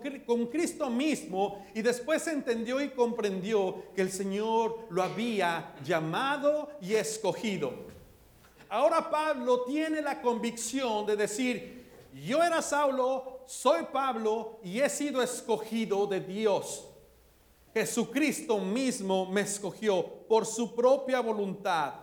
Cristo 0.48 0.88
mismo 0.88 1.66
y 1.74 1.82
después 1.82 2.26
entendió 2.28 2.80
y 2.80 2.90
comprendió 2.90 3.82
que 3.94 4.02
el 4.02 4.12
Señor 4.12 4.86
lo 4.90 5.02
había 5.02 5.74
llamado 5.84 6.70
y 6.80 6.94
escogido. 6.94 7.72
Ahora 8.68 9.10
Pablo 9.10 9.62
tiene 9.62 10.00
la 10.00 10.22
convicción 10.22 11.04
de 11.06 11.16
decir, 11.16 11.90
yo 12.24 12.42
era 12.42 12.62
Saulo, 12.62 13.40
soy 13.46 13.84
Pablo 13.92 14.60
y 14.62 14.80
he 14.80 14.88
sido 14.88 15.20
escogido 15.20 16.06
de 16.06 16.20
Dios. 16.20 16.86
Jesucristo 17.74 18.58
mismo 18.58 19.26
me 19.26 19.40
escogió 19.40 20.06
por 20.28 20.46
su 20.46 20.74
propia 20.74 21.20
voluntad. 21.20 21.94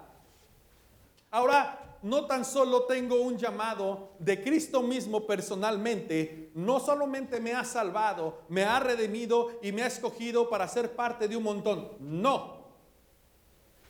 Ahora, 1.31 1.88
no 2.01 2.25
tan 2.25 2.45
solo 2.45 2.83
tengo 2.83 3.21
un 3.21 3.37
llamado 3.37 4.11
de 4.19 4.41
Cristo 4.41 4.81
mismo 4.81 5.25
personalmente, 5.27 6.51
no 6.55 6.79
solamente 6.79 7.39
me 7.39 7.53
ha 7.53 7.65
salvado, 7.65 8.41
me 8.47 8.63
ha 8.63 8.79
redimido 8.79 9.51
y 9.61 9.71
me 9.71 9.83
ha 9.83 9.87
escogido 9.87 10.49
para 10.49 10.67
ser 10.67 10.95
parte 10.95 11.27
de 11.27 11.35
un 11.35 11.43
montón. 11.43 11.89
No, 11.99 12.59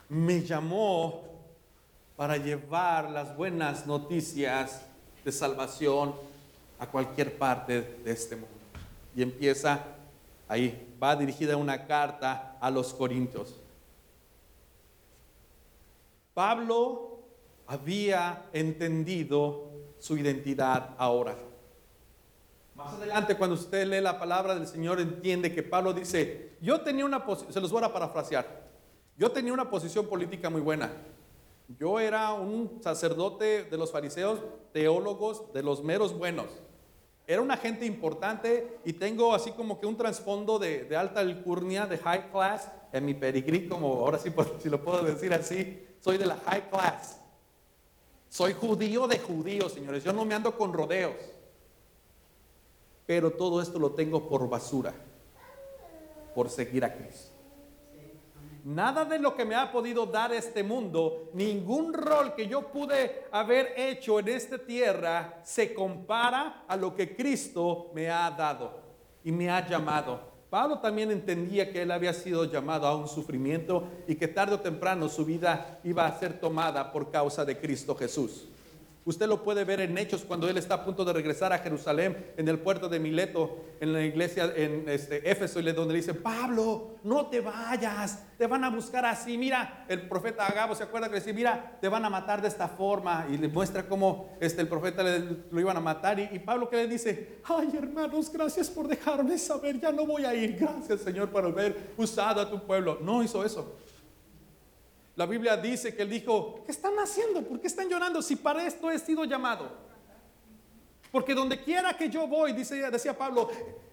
me 0.10 0.42
llamó 0.44 1.24
para 2.16 2.38
llevar 2.38 3.10
las 3.12 3.36
buenas 3.38 3.86
noticias 3.86 4.82
de 5.24 5.32
salvación 5.32 6.14
a 6.80 6.88
cualquier 6.88 7.38
parte 7.38 7.82
de 8.04 8.12
este 8.12 8.36
mundo. 8.36 8.50
Y 9.16 9.22
empieza 9.22 9.84
ahí, 10.48 10.96
va 11.02 11.16
dirigida 11.16 11.56
una 11.58 11.86
carta 11.86 12.58
a 12.60 12.72
los 12.72 12.94
Corintios. 12.94 13.56
Pablo 16.34 17.09
había 17.70 18.50
entendido 18.52 19.70
su 20.00 20.18
identidad 20.18 20.96
ahora. 20.98 21.38
Más 22.74 22.94
adelante, 22.96 23.38
cuando 23.38 23.56
usted 23.56 23.86
lee 23.86 24.02
la 24.02 24.18
palabra 24.18 24.56
del 24.56 24.66
Señor, 24.66 25.00
entiende 25.00 25.54
que 25.54 25.62
Pablo 25.62 25.94
dice, 25.94 26.58
yo 26.62 26.82
tenía 26.82 27.06
una 27.06 27.24
posición, 27.24 27.54
se 27.54 27.62
los 27.62 27.72
voy 27.72 27.84
a 27.84 27.94
parafrasear, 27.94 28.68
yo 29.18 29.30
tenía 29.32 29.54
una 29.54 29.70
posición 29.70 30.08
política 30.08 30.50
muy 30.50 30.62
buena. 30.62 30.92
Yo 31.78 32.00
era 32.00 32.34
un 32.34 32.80
sacerdote 32.82 33.66
de 33.66 33.78
los 33.78 33.92
fariseos, 33.92 34.40
teólogos 34.74 35.54
de 35.54 35.62
los 35.62 35.84
meros 35.84 36.18
buenos. 36.18 36.48
Era 37.28 37.44
una 37.44 37.58
gente 37.58 37.86
importante 37.86 38.80
y 38.84 38.94
tengo 38.94 39.36
así 39.36 39.52
como 39.52 39.80
que 39.80 39.86
un 39.86 39.96
trasfondo 39.96 40.58
de, 40.58 40.86
de, 40.86 40.98
alta 40.98 41.20
alcurnia, 41.20 41.86
de 41.86 42.00
high 42.00 42.32
class, 42.32 42.72
en 42.92 43.06
mi 43.06 43.14
perigrí, 43.14 43.68
como 43.68 43.94
ahora 43.94 44.18
sí, 44.18 44.32
si 44.60 44.70
lo 44.70 44.84
puedo 44.84 45.04
decir 45.04 45.32
así, 45.36 45.86
soy 46.00 46.18
de 46.18 46.26
la 46.26 46.38
high 46.38 46.68
class. 46.72 47.19
Soy 48.30 48.54
judío 48.54 49.08
de 49.08 49.20
judíos, 49.20 49.74
señores. 49.74 50.04
Yo 50.04 50.14
no 50.14 50.24
me 50.24 50.36
ando 50.36 50.56
con 50.56 50.72
rodeos. 50.72 51.16
Pero 53.06 53.32
todo 53.32 53.60
esto 53.60 53.80
lo 53.80 53.92
tengo 53.92 54.30
por 54.30 54.48
basura, 54.48 54.94
por 56.36 56.50
seguir 56.50 56.86
a 56.86 56.94
Cristo. 56.94 57.32
Nada 58.66 59.04
de 59.04 59.18
lo 59.18 59.36
que 59.36 59.46
me 59.46 59.56
ha 59.56 59.72
podido 59.72 60.06
dar 60.06 60.32
este 60.32 60.64
mundo, 60.64 61.30
ningún 61.34 61.92
rol 61.92 62.36
que 62.36 62.48
yo 62.48 62.68
pude 62.68 63.26
haber 63.32 63.74
hecho 63.78 64.20
en 64.20 64.28
esta 64.28 64.60
tierra 64.60 65.40
se 65.44 65.74
compara 65.74 66.66
a 66.68 66.76
lo 66.76 66.94
que 66.94 67.16
Cristo 67.16 67.90
me 67.96 68.12
ha 68.12 68.30
dado 68.30 68.80
y 69.24 69.32
me 69.32 69.50
ha 69.50 69.68
llamado. 69.68 70.39
Pablo 70.50 70.80
también 70.80 71.12
entendía 71.12 71.72
que 71.72 71.84
él 71.84 71.92
había 71.92 72.14
sido 72.14 72.46
llamado 72.46 72.88
a 72.88 72.96
un 72.96 73.08
sufrimiento 73.08 73.88
y 74.08 74.16
que 74.16 74.28
tarde 74.28 74.56
o 74.56 74.60
temprano 74.60 75.08
su 75.08 75.24
vida 75.24 75.80
iba 75.84 76.08
a 76.08 76.20
ser 76.20 76.40
tomada 76.40 76.92
por 76.92 77.12
causa 77.12 77.46
de 77.46 77.60
Cristo 77.60 77.96
Jesús. 77.96 78.48
Usted 79.06 79.28
lo 79.28 79.44
puede 79.44 79.64
ver 79.64 79.80
en 79.80 79.98
Hechos 79.98 80.24
cuando 80.24 80.48
él 80.50 80.58
está 80.58 80.76
a 80.76 80.86
punto 80.86 81.06
de 81.06 81.14
regresar 81.14 81.54
a 81.54 81.60
Jerusalén, 81.60 82.34
en 82.38 82.48
el 82.48 82.60
puerto 82.60 82.90
de 82.90 83.00
Mileto, 83.00 83.58
en 83.80 83.94
la 83.94 84.04
iglesia 84.04 84.52
en 84.56 84.88
este, 84.88 85.30
Éfeso, 85.30 85.62
donde 85.62 85.94
le 85.94 86.00
dice, 86.00 86.14
Pablo, 86.14 86.96
no 87.04 87.28
te 87.28 87.40
vayas, 87.40 88.24
te 88.38 88.46
van 88.46 88.64
a 88.64 88.70
buscar 88.70 89.06
así. 89.06 89.38
Mira, 89.38 89.86
el 89.88 90.08
profeta 90.08 90.46
Agabo 90.46 90.76
se 90.76 90.84
acuerda 90.84 91.08
que 91.08 91.14
le 91.14 91.20
dice, 91.22 91.34
mira, 91.34 91.78
te 91.80 91.88
van 91.88 92.04
a 92.06 92.10
matar 92.10 92.42
de 92.42 92.50
esta 92.50 92.68
forma. 92.68 93.26
Y 93.32 93.38
le 93.38 93.48
muestra 93.48 93.88
cómo 93.88 94.30
este, 94.40 94.62
el 94.62 94.68
profeta 94.68 95.04
lo 95.04 95.60
iban 95.60 95.78
a 95.78 95.82
matar. 95.82 96.20
Y, 96.20 96.30
y 96.34 96.40
Pablo 96.40 96.70
que 96.70 96.76
le 96.76 96.88
dice, 96.88 97.40
ay 97.46 97.70
hermanos, 97.76 98.32
gracias 98.32 98.70
por 98.70 98.88
dejarme 98.88 99.38
saber, 99.38 99.80
ya 99.80 99.92
no 99.92 100.06
voy 100.06 100.26
a 100.26 100.36
ir. 100.36 100.58
Gracias 100.60 101.02
Señor 101.02 101.30
por 101.30 101.46
haber 101.46 101.94
usado 101.98 102.42
a 102.42 102.50
tu 102.50 102.60
pueblo. 102.66 103.00
No 103.02 103.24
hizo 103.24 103.44
eso. 103.46 103.78
La 105.20 105.26
Biblia 105.26 105.58
dice 105.58 105.94
que 105.94 106.04
él 106.04 106.10
dijo, 106.10 106.64
¿qué 106.66 106.72
están 106.72 106.98
haciendo? 106.98 107.42
¿Por 107.42 107.60
qué 107.60 107.68
están 107.68 107.90
llorando 107.90 108.22
si 108.22 108.38
para 108.38 108.66
esto 108.66 108.90
he 108.90 108.98
sido 108.98 109.26
llamado? 109.26 109.70
Porque 111.12 111.36
donde 111.36 111.62
quiera 111.62 111.92
que 111.98 112.10
yo 112.10 112.26
voy, 112.26 112.54
dice, 112.54 112.90
decía 112.90 113.18
Pablo, 113.18 113.50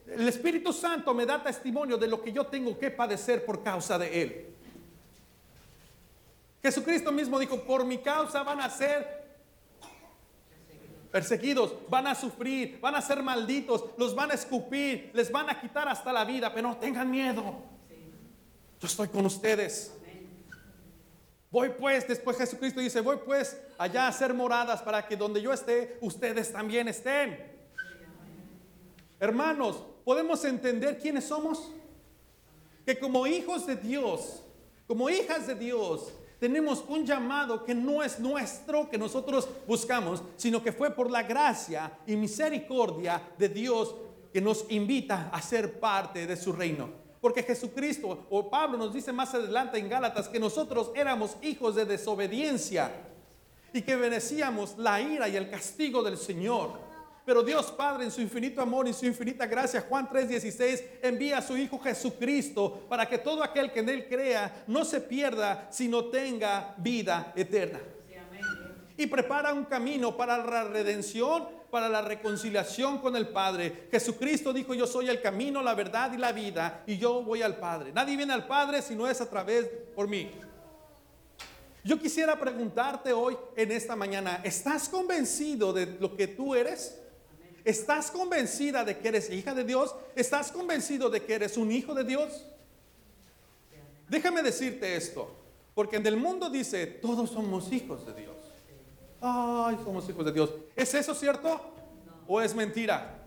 El 0.06 0.28
Espíritu 0.28 0.72
Santo 0.72 1.12
me 1.12 1.26
da 1.26 1.42
testimonio 1.42 1.96
de 1.96 2.06
lo 2.06 2.22
que 2.22 2.30
yo 2.30 2.46
tengo 2.46 2.78
que 2.78 2.92
padecer 2.92 3.44
por 3.44 3.60
causa 3.60 3.98
de 3.98 4.22
Él. 4.22 4.54
Jesucristo 6.62 7.10
mismo 7.10 7.40
dijo, 7.40 7.60
por 7.60 7.84
mi 7.84 7.98
causa 7.98 8.44
van 8.44 8.60
a 8.60 8.70
ser 8.70 9.26
perseguidos, 11.10 11.74
van 11.88 12.06
a 12.06 12.14
sufrir, 12.14 12.78
van 12.80 12.94
a 12.94 13.02
ser 13.02 13.20
malditos, 13.20 13.86
los 13.98 14.14
van 14.14 14.30
a 14.30 14.34
escupir, 14.34 15.10
les 15.12 15.32
van 15.32 15.50
a 15.50 15.60
quitar 15.60 15.88
hasta 15.88 16.12
la 16.12 16.24
vida, 16.24 16.54
pero 16.54 16.68
no 16.68 16.76
tengan 16.76 17.10
miedo. 17.10 17.42
Yo 18.78 18.86
estoy 18.86 19.08
con 19.08 19.26
ustedes. 19.26 19.95
Voy 21.56 21.70
pues, 21.70 22.06
después 22.06 22.36
Jesucristo 22.36 22.80
dice, 22.80 23.00
voy 23.00 23.16
pues 23.24 23.58
allá 23.78 24.04
a 24.04 24.08
hacer 24.08 24.34
moradas 24.34 24.82
para 24.82 25.06
que 25.06 25.16
donde 25.16 25.40
yo 25.40 25.54
esté, 25.54 25.96
ustedes 26.02 26.52
también 26.52 26.86
estén. 26.86 27.50
Hermanos, 29.18 29.82
¿podemos 30.04 30.44
entender 30.44 30.98
quiénes 30.98 31.24
somos? 31.24 31.72
Que 32.84 32.98
como 32.98 33.26
hijos 33.26 33.66
de 33.66 33.74
Dios, 33.74 34.42
como 34.86 35.08
hijas 35.08 35.46
de 35.46 35.54
Dios, 35.54 36.12
tenemos 36.38 36.84
un 36.88 37.06
llamado 37.06 37.64
que 37.64 37.74
no 37.74 38.02
es 38.02 38.20
nuestro, 38.20 38.90
que 38.90 38.98
nosotros 38.98 39.48
buscamos, 39.66 40.22
sino 40.36 40.62
que 40.62 40.72
fue 40.72 40.90
por 40.90 41.10
la 41.10 41.22
gracia 41.22 41.90
y 42.06 42.16
misericordia 42.16 43.30
de 43.38 43.48
Dios 43.48 43.94
que 44.30 44.42
nos 44.42 44.66
invita 44.68 45.30
a 45.32 45.40
ser 45.40 45.80
parte 45.80 46.26
de 46.26 46.36
su 46.36 46.52
reino. 46.52 47.05
Porque 47.26 47.42
Jesucristo 47.42 48.24
o 48.30 48.48
Pablo 48.48 48.78
nos 48.78 48.94
dice 48.94 49.12
más 49.12 49.34
adelante 49.34 49.78
en 49.78 49.88
Gálatas 49.88 50.28
que 50.28 50.38
nosotros 50.38 50.92
éramos 50.94 51.36
hijos 51.42 51.74
de 51.74 51.84
desobediencia 51.84 52.92
y 53.72 53.82
que 53.82 53.96
merecíamos 53.96 54.78
la 54.78 55.00
ira 55.00 55.28
y 55.28 55.34
el 55.34 55.50
castigo 55.50 56.04
del 56.04 56.18
Señor. 56.18 56.78
Pero 57.24 57.42
Dios 57.42 57.72
Padre 57.72 58.04
en 58.04 58.12
su 58.12 58.20
infinito 58.20 58.62
amor 58.62 58.86
y 58.86 58.92
su 58.92 59.06
infinita 59.06 59.44
gracia, 59.44 59.84
Juan 59.88 60.08
3:16, 60.08 60.84
envía 61.02 61.38
a 61.38 61.42
su 61.42 61.56
Hijo 61.56 61.80
Jesucristo 61.80 62.86
para 62.88 63.08
que 63.08 63.18
todo 63.18 63.42
aquel 63.42 63.72
que 63.72 63.80
en 63.80 63.88
Él 63.88 64.06
crea 64.08 64.62
no 64.68 64.84
se 64.84 65.00
pierda, 65.00 65.66
sino 65.72 66.04
tenga 66.04 66.76
vida 66.76 67.32
eterna. 67.34 67.80
Y 68.96 69.08
prepara 69.08 69.52
un 69.52 69.64
camino 69.64 70.16
para 70.16 70.38
la 70.38 70.62
redención, 70.62 71.48
para 71.70 71.88
la 71.88 72.02
reconciliación 72.02 72.98
con 72.98 73.16
el 73.16 73.28
Padre. 73.28 73.88
Jesucristo 73.90 74.52
dijo, 74.52 74.74
yo 74.74 74.86
soy 74.86 75.08
el 75.08 75.20
camino, 75.20 75.62
la 75.62 75.74
verdad 75.74 76.12
y 76.12 76.16
la 76.16 76.32
vida, 76.32 76.82
y 76.86 76.98
yo 76.98 77.22
voy 77.22 77.42
al 77.42 77.56
Padre. 77.56 77.92
Nadie 77.92 78.16
viene 78.16 78.32
al 78.32 78.46
Padre 78.46 78.82
si 78.82 78.94
no 78.94 79.08
es 79.08 79.20
a 79.20 79.28
través 79.28 79.66
por 79.94 80.08
mí. 80.08 80.30
Yo 81.84 82.00
quisiera 82.00 82.38
preguntarte 82.38 83.12
hoy, 83.12 83.36
en 83.54 83.70
esta 83.70 83.94
mañana, 83.94 84.40
¿estás 84.42 84.88
convencido 84.88 85.72
de 85.72 85.86
lo 86.00 86.16
que 86.16 86.26
tú 86.26 86.54
eres? 86.54 86.98
¿Estás 87.64 88.10
convencida 88.10 88.84
de 88.84 88.98
que 88.98 89.08
eres 89.08 89.30
hija 89.30 89.54
de 89.54 89.64
Dios? 89.64 89.94
¿Estás 90.14 90.50
convencido 90.50 91.10
de 91.10 91.24
que 91.24 91.34
eres 91.34 91.56
un 91.56 91.70
hijo 91.70 91.94
de 91.94 92.04
Dios? 92.04 92.44
Déjame 94.08 94.42
decirte 94.42 94.96
esto, 94.96 95.34
porque 95.74 95.96
en 95.96 96.06
el 96.06 96.16
mundo 96.16 96.48
dice, 96.48 96.86
todos 96.86 97.30
somos 97.30 97.72
hijos 97.72 98.06
de 98.06 98.14
Dios. 98.14 98.36
Ay, 99.26 99.78
somos 99.82 100.08
hijos 100.08 100.24
de 100.24 100.32
Dios. 100.32 100.50
¿Es 100.76 100.94
eso 100.94 101.14
cierto? 101.14 101.60
¿O 102.28 102.40
es 102.40 102.54
mentira? 102.54 103.26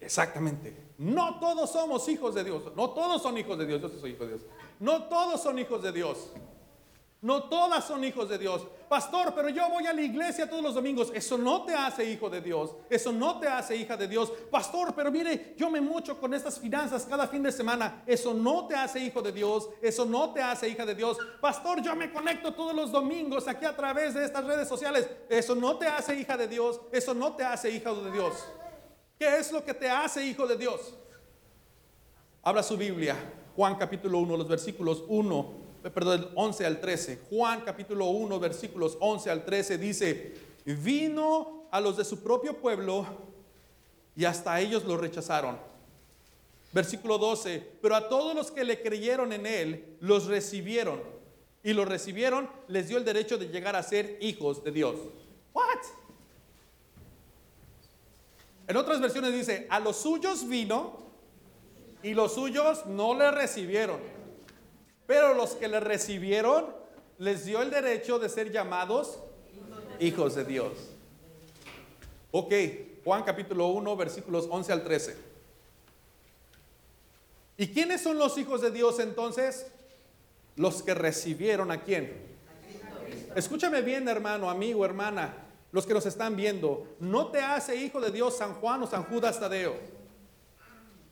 Exactamente. 0.00 0.76
No 0.98 1.38
todos 1.38 1.70
somos 1.70 2.06
hijos 2.08 2.34
de 2.34 2.44
Dios. 2.44 2.62
No 2.76 2.90
todos 2.90 3.22
son 3.22 3.38
hijos 3.38 3.58
de 3.58 3.66
Dios. 3.66 3.80
Yo 3.80 3.88
soy 3.88 4.10
hijo 4.10 4.24
de 4.24 4.36
Dios. 4.36 4.42
No 4.78 5.04
todos 5.04 5.42
son 5.42 5.58
hijos 5.58 5.82
de 5.82 5.92
Dios. 5.92 6.32
No 7.20 7.44
todas 7.44 7.84
son 7.84 8.04
hijos 8.04 8.28
de 8.28 8.38
Dios. 8.38 8.64
Pastor, 8.88 9.34
pero 9.34 9.48
yo 9.48 9.68
voy 9.70 9.86
a 9.86 9.92
la 9.92 10.02
iglesia 10.02 10.48
todos 10.48 10.62
los 10.62 10.74
domingos. 10.74 11.10
Eso 11.12 11.36
no 11.36 11.64
te 11.64 11.74
hace 11.74 12.04
hijo 12.08 12.30
de 12.30 12.40
Dios. 12.40 12.76
Eso 12.88 13.10
no 13.10 13.40
te 13.40 13.48
hace 13.48 13.74
hija 13.76 13.96
de 13.96 14.06
Dios. 14.06 14.32
Pastor, 14.50 14.94
pero 14.94 15.10
mire, 15.10 15.54
yo 15.56 15.68
me 15.68 15.80
mucho 15.80 16.20
con 16.20 16.32
estas 16.32 16.60
finanzas 16.60 17.04
cada 17.06 17.26
fin 17.26 17.42
de 17.42 17.50
semana. 17.50 18.04
Eso 18.06 18.32
no 18.32 18.68
te 18.68 18.76
hace 18.76 19.00
hijo 19.00 19.20
de 19.20 19.32
Dios. 19.32 19.68
Eso 19.82 20.04
no 20.04 20.32
te 20.32 20.40
hace 20.40 20.68
hija 20.68 20.86
de 20.86 20.94
Dios. 20.94 21.18
Pastor, 21.40 21.82
yo 21.82 21.96
me 21.96 22.12
conecto 22.12 22.54
todos 22.54 22.74
los 22.74 22.92
domingos 22.92 23.48
aquí 23.48 23.64
a 23.64 23.74
través 23.74 24.14
de 24.14 24.24
estas 24.24 24.44
redes 24.44 24.68
sociales. 24.68 25.10
Eso 25.28 25.56
no 25.56 25.76
te 25.76 25.88
hace 25.88 26.14
hija 26.14 26.36
de 26.36 26.46
Dios. 26.46 26.80
Eso 26.92 27.14
no 27.14 27.34
te 27.34 27.42
hace 27.42 27.68
hijo 27.68 27.96
de 27.96 28.12
Dios. 28.12 28.44
¿Qué 29.18 29.38
es 29.38 29.50
lo 29.50 29.64
que 29.64 29.74
te 29.74 29.90
hace 29.90 30.24
hijo 30.24 30.46
de 30.46 30.56
Dios? 30.56 30.94
Habla 32.44 32.62
su 32.62 32.76
Biblia. 32.76 33.16
Juan 33.56 33.74
capítulo 33.74 34.18
1, 34.18 34.36
los 34.36 34.46
versículos 34.46 35.02
1 35.08 35.67
perdón, 35.82 36.30
11 36.34 36.66
al 36.66 36.80
13. 36.80 37.20
Juan 37.30 37.62
capítulo 37.62 38.06
1, 38.06 38.40
versículos 38.40 38.96
11 39.00 39.30
al 39.30 39.44
13 39.44 39.78
dice, 39.78 40.34
vino 40.64 41.68
a 41.70 41.80
los 41.80 41.96
de 41.96 42.04
su 42.04 42.22
propio 42.22 42.56
pueblo 42.56 43.06
y 44.16 44.24
hasta 44.24 44.60
ellos 44.60 44.84
lo 44.84 44.96
rechazaron. 44.96 45.58
Versículo 46.72 47.18
12, 47.18 47.78
pero 47.80 47.94
a 47.94 48.08
todos 48.08 48.34
los 48.34 48.50
que 48.50 48.64
le 48.64 48.82
creyeron 48.82 49.32
en 49.32 49.46
él, 49.46 49.96
los 50.00 50.26
recibieron. 50.26 51.00
Y 51.62 51.72
los 51.72 51.88
recibieron, 51.88 52.48
les 52.68 52.88
dio 52.88 52.98
el 52.98 53.04
derecho 53.04 53.38
de 53.38 53.48
llegar 53.48 53.74
a 53.74 53.82
ser 53.82 54.18
hijos 54.20 54.62
de 54.62 54.72
Dios. 54.72 54.96
What? 55.52 55.78
En 58.66 58.76
otras 58.76 59.00
versiones 59.00 59.32
dice, 59.32 59.66
a 59.70 59.80
los 59.80 59.96
suyos 59.96 60.46
vino 60.46 60.98
y 62.02 62.12
los 62.12 62.34
suyos 62.34 62.84
no 62.86 63.14
le 63.14 63.30
recibieron. 63.30 63.98
Pero 65.08 65.32
los 65.32 65.52
que 65.52 65.68
le 65.68 65.80
recibieron 65.80 66.66
les 67.16 67.46
dio 67.46 67.62
el 67.62 67.70
derecho 67.70 68.18
de 68.18 68.28
ser 68.28 68.52
llamados 68.52 69.18
hijos 70.00 70.34
de 70.34 70.44
Dios. 70.44 70.72
Ok, 72.30 72.52
Juan 73.04 73.22
capítulo 73.22 73.68
1, 73.68 73.96
versículos 73.96 74.46
11 74.50 74.70
al 74.70 74.84
13. 74.84 75.16
¿Y 77.56 77.68
quiénes 77.68 78.02
son 78.02 78.18
los 78.18 78.36
hijos 78.36 78.60
de 78.60 78.70
Dios 78.70 78.98
entonces? 78.98 79.68
Los 80.56 80.82
que 80.82 80.92
recibieron 80.92 81.70
a 81.70 81.80
quién. 81.82 82.12
Escúchame 83.34 83.80
bien, 83.80 84.06
hermano, 84.08 84.50
amigo, 84.50 84.84
hermana, 84.84 85.32
los 85.72 85.86
que 85.86 85.94
nos 85.94 86.04
están 86.04 86.36
viendo. 86.36 86.86
No 87.00 87.28
te 87.28 87.40
hace 87.40 87.76
hijo 87.76 87.98
de 87.98 88.10
Dios 88.10 88.36
San 88.36 88.52
Juan 88.56 88.82
o 88.82 88.86
San 88.86 89.04
Judas 89.04 89.40
Tadeo. 89.40 89.74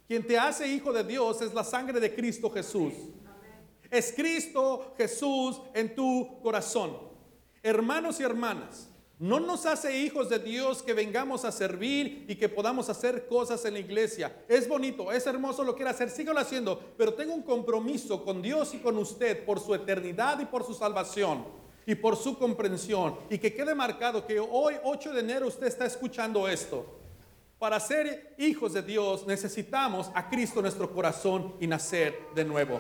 Quien 0.07 0.27
te 0.27 0.39
hace 0.39 0.69
hijo 0.69 0.93
de 0.93 1.03
Dios 1.03 1.41
es 1.41 1.55
la 1.55 1.65
sangre 1.65 1.99
de 1.99 2.15
Cristo 2.15 2.51
Jesús. 2.51 2.93
Es 3.91 4.13
Cristo 4.13 4.95
Jesús 4.97 5.61
en 5.75 5.95
tu 5.95 6.41
corazón. 6.43 6.99
Hermanos 7.63 8.21
y 8.21 8.23
hermanas, 8.23 8.89
no 9.19 9.41
nos 9.41 9.65
hace 9.65 9.99
hijos 9.99 10.29
de 10.29 10.39
Dios 10.39 10.83
que 10.83 10.93
vengamos 10.93 11.47
a 11.47 11.53
servir 11.53 12.27
y 12.29 12.37
que 12.37 12.51
podamos 12.51 12.91
hacer 12.91 13.27
cosas 13.27 13.65
en 13.65 13.73
la 13.73 13.81
iglesia. 13.81 14.45
Es 14.47 14.69
bonito, 14.69 15.11
es 15.11 15.27
hermoso 15.27 15.65
lo 15.65 15.73
que 15.73 15.79
quiere 15.79 15.91
hacer, 15.91 16.11
síguelo 16.11 16.39
haciendo, 16.39 16.79
pero 16.99 17.15
tengo 17.15 17.33
un 17.33 17.43
compromiso 17.43 18.23
con 18.23 18.43
Dios 18.43 18.75
y 18.75 18.79
con 18.79 18.99
usted 18.99 19.45
por 19.47 19.59
su 19.59 19.75
eternidad 19.75 20.39
y 20.41 20.45
por 20.45 20.65
su 20.65 20.75
salvación 20.75 21.47
y 21.87 21.95
por 21.95 22.17
su 22.17 22.39
comprensión. 22.39 23.17
Y 23.31 23.39
que 23.39 23.55
quede 23.55 23.75
marcado 23.75 24.27
que 24.27 24.39
hoy, 24.39 24.75
8 24.85 25.15
de 25.15 25.21
enero, 25.21 25.47
usted 25.47 25.67
está 25.67 25.87
escuchando 25.87 26.47
esto. 26.47 26.85
Para 27.59 27.81
ser 27.81 28.35
hijos 28.37 28.75
de 28.75 28.83
Dios 28.83 29.27
necesitamos 29.27 30.11
a 30.15 30.29
Cristo 30.29 30.59
en 30.59 30.65
nuestro 30.65 30.93
corazón 30.93 31.55
y 31.59 31.67
nacer 31.67 32.19
de 32.35 32.45
nuevo. 32.45 32.79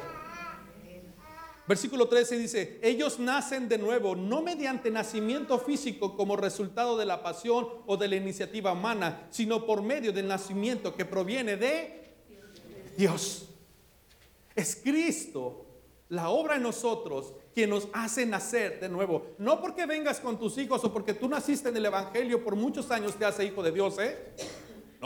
Versículo 1.69 2.07
13 2.07 2.39
dice, 2.39 2.79
ellos 2.83 3.19
nacen 3.19 3.69
de 3.69 3.77
nuevo, 3.77 4.15
no 4.15 4.41
mediante 4.41 4.91
nacimiento 4.91 5.59
físico 5.59 6.17
como 6.17 6.37
resultado 6.37 6.97
de 6.97 7.07
la 7.07 7.23
pasión 7.23 7.67
o 7.87 7.97
de 7.97 8.07
la 8.07 8.17
iniciativa 8.17 8.73
humana, 8.73 9.27
sino 9.31 9.67
por 9.67 9.83
medio 9.83 10.13
del 10.13 10.29
nacimiento 10.29 10.95
que 10.95 11.05
proviene 11.05 11.57
de 11.57 12.15
Dios. 12.97 13.49
Es 14.55 14.77
Cristo, 14.77 15.67
la 16.09 16.29
obra 16.29 16.55
en 16.55 16.63
nosotros, 16.63 17.35
quien 17.53 17.71
nos 17.71 17.89
hace 17.93 18.25
nacer 18.25 18.79
de 18.79 18.89
nuevo. 18.89 19.35
No 19.39 19.61
porque 19.61 19.87
vengas 19.87 20.21
con 20.21 20.39
tus 20.39 20.57
hijos 20.59 20.85
o 20.85 20.93
porque 20.93 21.15
tú 21.15 21.29
naciste 21.29 21.71
en 21.71 21.77
el 21.77 21.87
Evangelio 21.87 22.45
por 22.45 22.55
muchos 22.55 22.91
años 22.93 23.17
te 23.17 23.25
hace 23.25 23.45
hijo 23.45 23.63
de 23.63 23.73
Dios, 23.73 23.99
¿eh? 23.99 24.17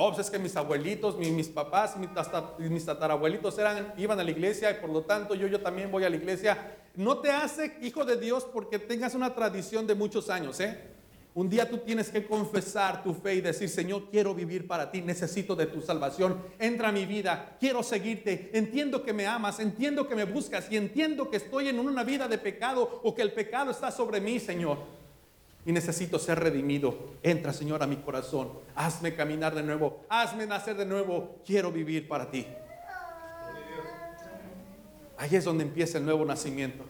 No, 0.00 0.06
pues 0.06 0.20
es 0.20 0.30
que 0.30 0.38
mis 0.38 0.56
abuelitos, 0.56 1.18
mis, 1.18 1.48
papás, 1.48 1.94
mis, 1.98 2.08
mis 2.70 2.86
tatarabuelitos 2.86 3.58
eran, 3.58 3.92
iban 3.98 4.18
a 4.18 4.24
la 4.24 4.30
iglesia 4.30 4.70
y 4.70 4.80
por 4.80 4.88
lo 4.88 5.02
tanto 5.02 5.34
yo, 5.34 5.46
yo 5.46 5.60
también 5.60 5.92
voy 5.92 6.04
a 6.04 6.08
la 6.08 6.16
iglesia. 6.16 6.74
No 6.96 7.18
te 7.18 7.30
hace 7.30 7.76
hijo 7.82 8.06
de 8.06 8.16
Dios 8.16 8.48
porque 8.50 8.78
tengas 8.78 9.14
una 9.14 9.34
tradición 9.34 9.86
de 9.86 9.94
muchos 9.94 10.30
años, 10.30 10.58
¿eh? 10.60 10.74
Un 11.34 11.50
día 11.50 11.68
tú 11.68 11.76
tienes 11.76 12.08
que 12.08 12.24
confesar 12.24 13.02
tu 13.02 13.12
fe 13.12 13.34
y 13.34 13.40
decir, 13.42 13.68
Señor, 13.68 14.04
quiero 14.10 14.34
vivir 14.34 14.66
para 14.66 14.90
ti, 14.90 15.02
necesito 15.02 15.54
de 15.54 15.66
tu 15.66 15.82
salvación, 15.82 16.40
entra 16.58 16.88
a 16.88 16.92
mi 16.92 17.04
vida, 17.04 17.58
quiero 17.60 17.82
seguirte, 17.82 18.50
entiendo 18.54 19.02
que 19.02 19.12
me 19.12 19.26
amas, 19.26 19.60
entiendo 19.60 20.08
que 20.08 20.14
me 20.14 20.24
buscas 20.24 20.72
y 20.72 20.78
entiendo 20.78 21.28
que 21.28 21.36
estoy 21.36 21.68
en 21.68 21.78
una 21.78 22.04
vida 22.04 22.26
de 22.26 22.38
pecado 22.38 23.02
o 23.02 23.14
que 23.14 23.20
el 23.20 23.34
pecado 23.34 23.70
está 23.70 23.90
sobre 23.90 24.18
mí, 24.18 24.40
Señor 24.40 24.99
y 25.70 25.72
necesito 25.72 26.18
ser 26.18 26.40
redimido. 26.40 26.98
Entra, 27.22 27.52
Señor, 27.52 27.80
a 27.80 27.86
mi 27.86 27.94
corazón. 27.94 28.50
Hazme 28.74 29.14
caminar 29.14 29.54
de 29.54 29.62
nuevo. 29.62 30.04
Hazme 30.08 30.44
nacer 30.44 30.76
de 30.76 30.84
nuevo. 30.84 31.36
Quiero 31.46 31.70
vivir 31.70 32.08
para 32.08 32.28
ti. 32.28 32.44
Ahí 35.16 35.36
es 35.36 35.44
donde 35.44 35.62
empieza 35.62 35.98
el 35.98 36.04
nuevo 36.04 36.24
nacimiento. 36.24 36.84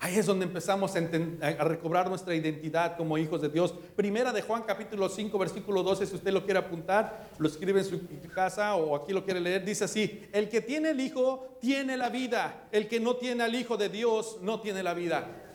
Ahí 0.00 0.18
es 0.18 0.26
donde 0.26 0.46
empezamos 0.46 0.96
a, 0.96 0.98
a, 0.98 1.64
recobrar 1.64 2.08
nuestra 2.08 2.34
identidad 2.34 2.96
como 2.96 3.16
hijos 3.18 3.40
de 3.40 3.50
Dios. 3.50 3.72
Primera 3.94 4.32
de 4.32 4.42
Juan 4.42 4.64
capítulo 4.66 5.08
5 5.08 5.38
versículo 5.38 5.84
12, 5.84 6.06
si 6.06 6.16
usted 6.16 6.32
lo 6.32 6.44
quiere 6.44 6.58
apuntar, 6.58 7.28
lo 7.38 7.46
escribe 7.46 7.80
en 7.80 7.84
su 7.86 8.00
casa 8.34 8.74
o 8.74 8.96
aquí 8.96 9.12
lo 9.12 9.24
quiere 9.24 9.38
leer, 9.38 9.64
dice 9.64 9.84
así, 9.84 10.26
el 10.32 10.48
que 10.48 10.62
tiene 10.62 10.90
el 10.90 11.00
Hijo 11.00 11.58
tiene 11.60 11.96
la 11.98 12.08
vida, 12.08 12.66
el 12.72 12.88
que 12.88 12.98
no 12.98 13.14
tiene 13.16 13.44
al 13.44 13.54
Hijo 13.54 13.76
de 13.76 13.90
Dios 13.90 14.38
no 14.40 14.60
tiene 14.60 14.82
la 14.82 14.94
vida. 14.94 15.49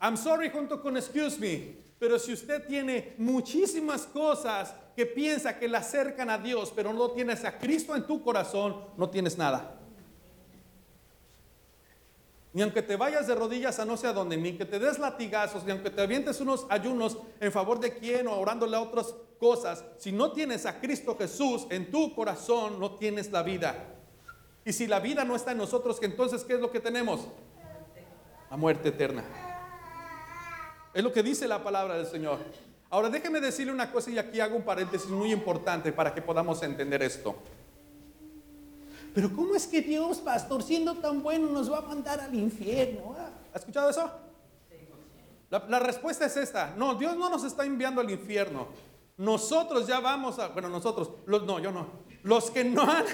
I'm 0.00 0.16
sorry 0.16 0.50
junto 0.50 0.80
con 0.80 0.96
excuse 0.96 1.38
me, 1.38 1.76
pero 1.98 2.18
si 2.18 2.32
usted 2.32 2.66
tiene 2.66 3.14
muchísimas 3.18 4.02
cosas 4.06 4.74
que 4.94 5.06
piensa 5.06 5.58
que 5.58 5.68
le 5.68 5.76
acercan 5.76 6.30
a 6.30 6.38
Dios, 6.38 6.72
pero 6.74 6.92
no 6.92 7.10
tienes 7.10 7.44
a 7.44 7.58
Cristo 7.58 7.94
en 7.94 8.06
tu 8.06 8.22
corazón, 8.22 8.76
no 8.96 9.08
tienes 9.08 9.38
nada. 9.38 9.80
Ni 12.52 12.62
aunque 12.62 12.80
te 12.80 12.96
vayas 12.96 13.26
de 13.26 13.34
rodillas 13.34 13.78
a 13.78 13.84
no 13.84 13.98
sé 13.98 14.06
a 14.06 14.14
dónde, 14.14 14.36
ni 14.36 14.56
que 14.56 14.64
te 14.64 14.78
des 14.78 14.98
latigazos, 14.98 15.64
ni 15.64 15.72
aunque 15.72 15.90
te 15.90 16.00
avientes 16.00 16.40
unos 16.40 16.66
ayunos 16.70 17.18
en 17.38 17.52
favor 17.52 17.78
de 17.78 17.98
quién 17.98 18.26
o 18.28 18.38
orándole 18.38 18.76
a 18.76 18.80
otras 18.80 19.14
cosas, 19.38 19.84
si 19.98 20.10
no 20.12 20.32
tienes 20.32 20.64
a 20.64 20.80
Cristo 20.80 21.16
Jesús 21.18 21.66
en 21.68 21.90
tu 21.90 22.14
corazón, 22.14 22.80
no 22.80 22.92
tienes 22.92 23.30
la 23.30 23.42
vida. 23.42 23.74
Y 24.64 24.72
si 24.72 24.86
la 24.86 25.00
vida 25.00 25.24
no 25.24 25.36
está 25.36 25.52
en 25.52 25.58
nosotros, 25.58 25.98
entonces 26.00 26.44
¿qué 26.44 26.54
es 26.54 26.60
lo 26.60 26.70
que 26.70 26.80
tenemos? 26.80 27.28
La 28.50 28.56
muerte 28.56 28.88
eterna. 28.88 29.45
Es 30.96 31.04
lo 31.04 31.12
que 31.12 31.22
dice 31.22 31.46
la 31.46 31.62
palabra 31.62 31.94
del 31.98 32.06
Señor. 32.06 32.38
Ahora 32.88 33.10
déjeme 33.10 33.38
decirle 33.38 33.70
una 33.70 33.92
cosa 33.92 34.10
y 34.10 34.16
aquí 34.16 34.40
hago 34.40 34.56
un 34.56 34.62
paréntesis 34.62 35.10
muy 35.10 35.30
importante 35.30 35.92
para 35.92 36.14
que 36.14 36.22
podamos 36.22 36.62
entender 36.62 37.02
esto. 37.02 37.36
Pero 39.14 39.30
¿cómo 39.36 39.54
es 39.54 39.66
que 39.66 39.82
Dios, 39.82 40.20
pastor, 40.20 40.62
siendo 40.62 40.94
tan 40.94 41.22
bueno, 41.22 41.50
nos 41.50 41.70
va 41.70 41.80
a 41.80 41.82
mandar 41.82 42.18
al 42.20 42.34
infierno? 42.34 43.14
Ah, 43.18 43.28
¿Ha 43.52 43.58
escuchado 43.58 43.90
eso? 43.90 44.10
La, 45.50 45.78
respuesta 45.78 46.24
es 46.24 46.38
esta. 46.38 46.72
No, 46.78 46.94
Dios 46.94 47.14
no 47.14 47.28
nos 47.28 47.44
está 47.44 47.66
enviando 47.66 48.00
al 48.00 48.10
infierno. 48.10 48.68
Nosotros 49.18 49.86
ya 49.86 50.00
vamos 50.00 50.38
a, 50.38 50.48
bueno, 50.48 50.70
nosotros, 50.70 51.10
no, 51.26 51.58
yo 51.58 51.72
no. 51.72 51.88
Los 52.22 52.50
que 52.50 52.64
no 52.64 52.80
han, 52.80 53.04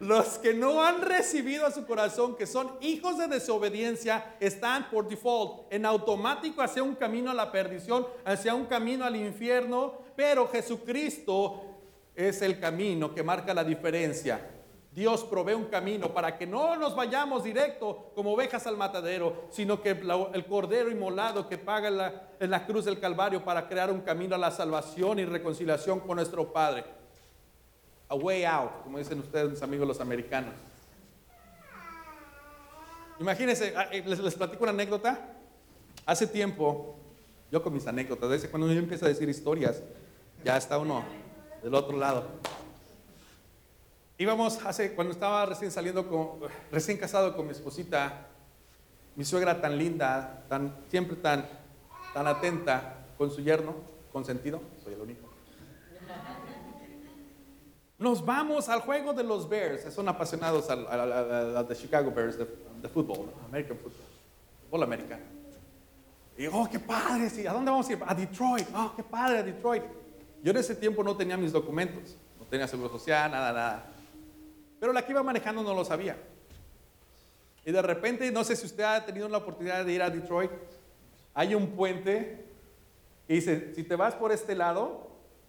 los 0.00 0.38
que 0.38 0.54
no 0.54 0.82
han 0.84 1.02
recibido 1.02 1.66
a 1.66 1.70
su 1.70 1.86
corazón, 1.86 2.36
que 2.36 2.46
son 2.46 2.70
hijos 2.80 3.18
de 3.18 3.26
desobediencia, 3.26 4.36
están 4.40 4.90
por 4.90 5.08
default 5.08 5.72
en 5.72 5.84
automático 5.84 6.62
hacia 6.62 6.82
un 6.82 6.94
camino 6.94 7.30
a 7.30 7.34
la 7.34 7.50
perdición, 7.50 8.06
hacia 8.24 8.54
un 8.54 8.66
camino 8.66 9.04
al 9.04 9.16
infierno, 9.16 9.94
pero 10.14 10.48
Jesucristo 10.48 11.62
es 12.14 12.42
el 12.42 12.58
camino 12.58 13.14
que 13.14 13.22
marca 13.22 13.54
la 13.54 13.64
diferencia. 13.64 14.54
Dios 14.92 15.22
provee 15.24 15.54
un 15.54 15.66
camino 15.66 16.12
para 16.12 16.36
que 16.36 16.46
no 16.46 16.76
nos 16.76 16.96
vayamos 16.96 17.44
directo 17.44 18.10
como 18.14 18.32
ovejas 18.32 18.66
al 18.66 18.76
matadero, 18.76 19.44
sino 19.50 19.80
que 19.80 19.90
el 19.90 20.46
cordero 20.46 20.90
inmolado 20.90 21.48
que 21.48 21.58
paga 21.58 22.24
en 22.40 22.50
la, 22.50 22.66
cruz 22.66 22.84
del 22.84 22.98
Calvario 22.98 23.44
para 23.44 23.68
crear 23.68 23.92
un 23.92 24.00
camino 24.00 24.34
a 24.34 24.38
la 24.38 24.50
salvación 24.50 25.20
y 25.20 25.24
reconciliación 25.24 26.00
con 26.00 26.16
nuestro 26.16 26.52
Padre. 26.52 26.97
A 28.08 28.14
way 28.14 28.44
out, 28.44 28.82
como 28.82 28.98
dicen 28.98 29.18
ustedes, 29.20 29.50
mis 29.50 29.62
amigos 29.62 29.86
los 29.86 30.00
americanos. 30.00 30.54
Imagínense, 33.20 33.74
ah, 33.76 33.88
eh, 33.90 34.02
les, 34.06 34.18
les 34.18 34.34
platico 34.34 34.62
una 34.62 34.72
anécdota. 34.72 35.18
Hace 36.06 36.26
tiempo, 36.26 36.96
yo 37.50 37.62
con 37.62 37.74
mis 37.74 37.86
anécdotas, 37.86 38.30
desde 38.30 38.48
cuando 38.48 38.72
yo 38.72 38.78
empiezo 38.78 39.04
a 39.04 39.08
decir 39.08 39.28
historias, 39.28 39.82
ya 40.44 40.56
está 40.56 40.78
uno 40.78 41.04
del 41.62 41.74
otro 41.74 41.96
lado. 41.96 42.24
Íbamos 44.16 44.64
hace, 44.64 44.94
cuando 44.94 45.12
estaba 45.12 45.46
recién 45.46 45.70
saliendo, 45.70 46.08
con, 46.08 46.48
recién 46.72 46.98
casado 46.98 47.36
con 47.36 47.46
mi 47.46 47.52
esposita, 47.52 48.26
mi 49.16 49.24
suegra 49.24 49.60
tan 49.60 49.78
linda, 49.78 50.44
tan, 50.48 50.74
siempre 50.90 51.16
tan, 51.16 51.46
tan 52.14 52.26
atenta 52.26 53.06
con 53.16 53.30
su 53.30 53.42
yerno, 53.42 53.74
con 54.12 54.24
sentido, 54.24 54.60
soy 54.82 54.94
el 54.94 55.00
único. 55.00 55.27
Nos 57.98 58.24
vamos 58.24 58.68
al 58.68 58.80
juego 58.80 59.12
de 59.12 59.24
los 59.24 59.48
Bears, 59.48 59.92
son 59.92 60.08
apasionados 60.08 60.70
a, 60.70 61.64
de 61.64 61.76
Chicago 61.76 62.12
Bears 62.12 62.38
de, 62.38 62.88
fútbol, 62.88 63.28
American 63.48 63.76
football, 63.76 64.06
fútbol 64.64 64.82
americano. 64.84 65.24
Y 66.36 66.46
oh, 66.46 66.68
qué 66.70 66.78
padre, 66.78 67.28
sí, 67.28 67.44
¿a 67.44 67.52
dónde 67.52 67.72
vamos 67.72 67.88
a 67.88 67.92
ir? 67.92 67.98
A 68.06 68.14
Detroit, 68.14 68.68
oh, 68.72 68.92
qué 68.94 69.02
padre, 69.02 69.38
a 69.38 69.42
Detroit. 69.42 69.82
Yo 70.44 70.52
en 70.52 70.56
ese 70.58 70.76
tiempo 70.76 71.02
no 71.02 71.16
tenía 71.16 71.36
mis 71.36 71.50
documentos, 71.50 72.16
no 72.38 72.46
tenía 72.46 72.68
seguro 72.68 72.88
social, 72.88 73.32
nada, 73.32 73.52
nada. 73.52 73.86
Pero 74.78 74.92
la 74.92 75.04
que 75.04 75.10
iba 75.10 75.22
manejando 75.24 75.64
no 75.64 75.74
lo 75.74 75.84
sabía. 75.84 76.16
Y 77.64 77.72
de 77.72 77.82
repente, 77.82 78.30
no 78.30 78.44
sé 78.44 78.54
si 78.54 78.66
usted 78.66 78.84
ha 78.84 79.04
tenido 79.04 79.28
la 79.28 79.38
oportunidad 79.38 79.84
de 79.84 79.92
ir 79.92 80.02
a 80.02 80.08
Detroit, 80.08 80.52
hay 81.34 81.56
un 81.56 81.72
puente 81.72 82.46
y 83.26 83.34
dice, 83.34 83.74
si 83.74 83.82
te 83.82 83.96
vas 83.96 84.14
por 84.14 84.30
este 84.30 84.54
lado, 84.54 85.08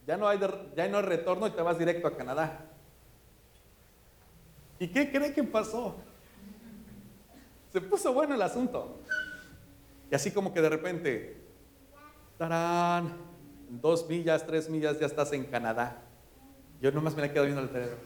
ya 0.09 0.17
no 0.17 0.27
hay, 0.27 0.39
ya 0.75 0.87
no 0.87 1.03
retorno 1.03 1.45
y 1.45 1.51
te 1.51 1.61
vas 1.61 1.77
directo 1.77 2.07
a 2.07 2.17
Canadá. 2.17 2.65
¿Y 4.79 4.87
qué 4.87 5.11
cree 5.11 5.35
que 5.35 5.43
pasó? 5.43 5.97
Se 7.71 7.79
puso 7.79 8.11
bueno 8.11 8.33
el 8.33 8.41
asunto. 8.41 9.01
Y 10.09 10.15
así 10.15 10.31
como 10.31 10.51
que 10.51 10.63
de 10.63 10.69
repente, 10.69 11.37
tarán, 12.39 13.17
dos 13.69 14.09
millas, 14.09 14.47
tres 14.47 14.67
millas, 14.67 14.99
ya 14.99 15.05
estás 15.05 15.31
en 15.33 15.43
Canadá. 15.43 16.01
Yo 16.81 16.91
nomás 16.91 17.13
me 17.15 17.21
la 17.21 17.31
quedo 17.31 17.43
viendo 17.43 17.61
el 17.61 17.69
teléfono. 17.69 18.01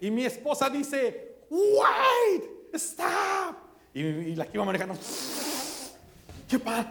Y 0.00 0.10
mi 0.10 0.24
esposa 0.24 0.70
dice, 0.70 1.42
wait, 1.50 2.44
stop. 2.72 3.54
Y, 3.92 4.34
la 4.34 4.46
que 4.46 4.52
iba 4.56 4.64
manejando, 4.64 4.94
¿qué 6.48 6.58
pasa? 6.58 6.90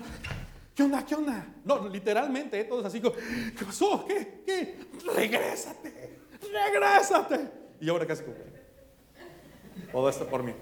¿Qué 0.80 0.84
onda? 0.84 1.06
¿Qué 1.06 1.14
onda? 1.14 1.46
No, 1.66 1.90
literalmente, 1.90 2.64
todos 2.64 2.86
así 2.86 3.02
como, 3.02 3.14
¿qué 3.14 3.66
pasó? 3.66 4.06
¿Qué? 4.08 4.44
¿Qué? 4.46 4.80
Regrésate, 5.14 6.22
regrésate. 6.42 7.52
Y 7.82 7.90
ahora 7.90 8.08
casi 8.08 8.24
como, 8.24 8.38
todo 9.92 10.10
esto 10.10 10.26
por 10.26 10.42
mí. 10.42 10.54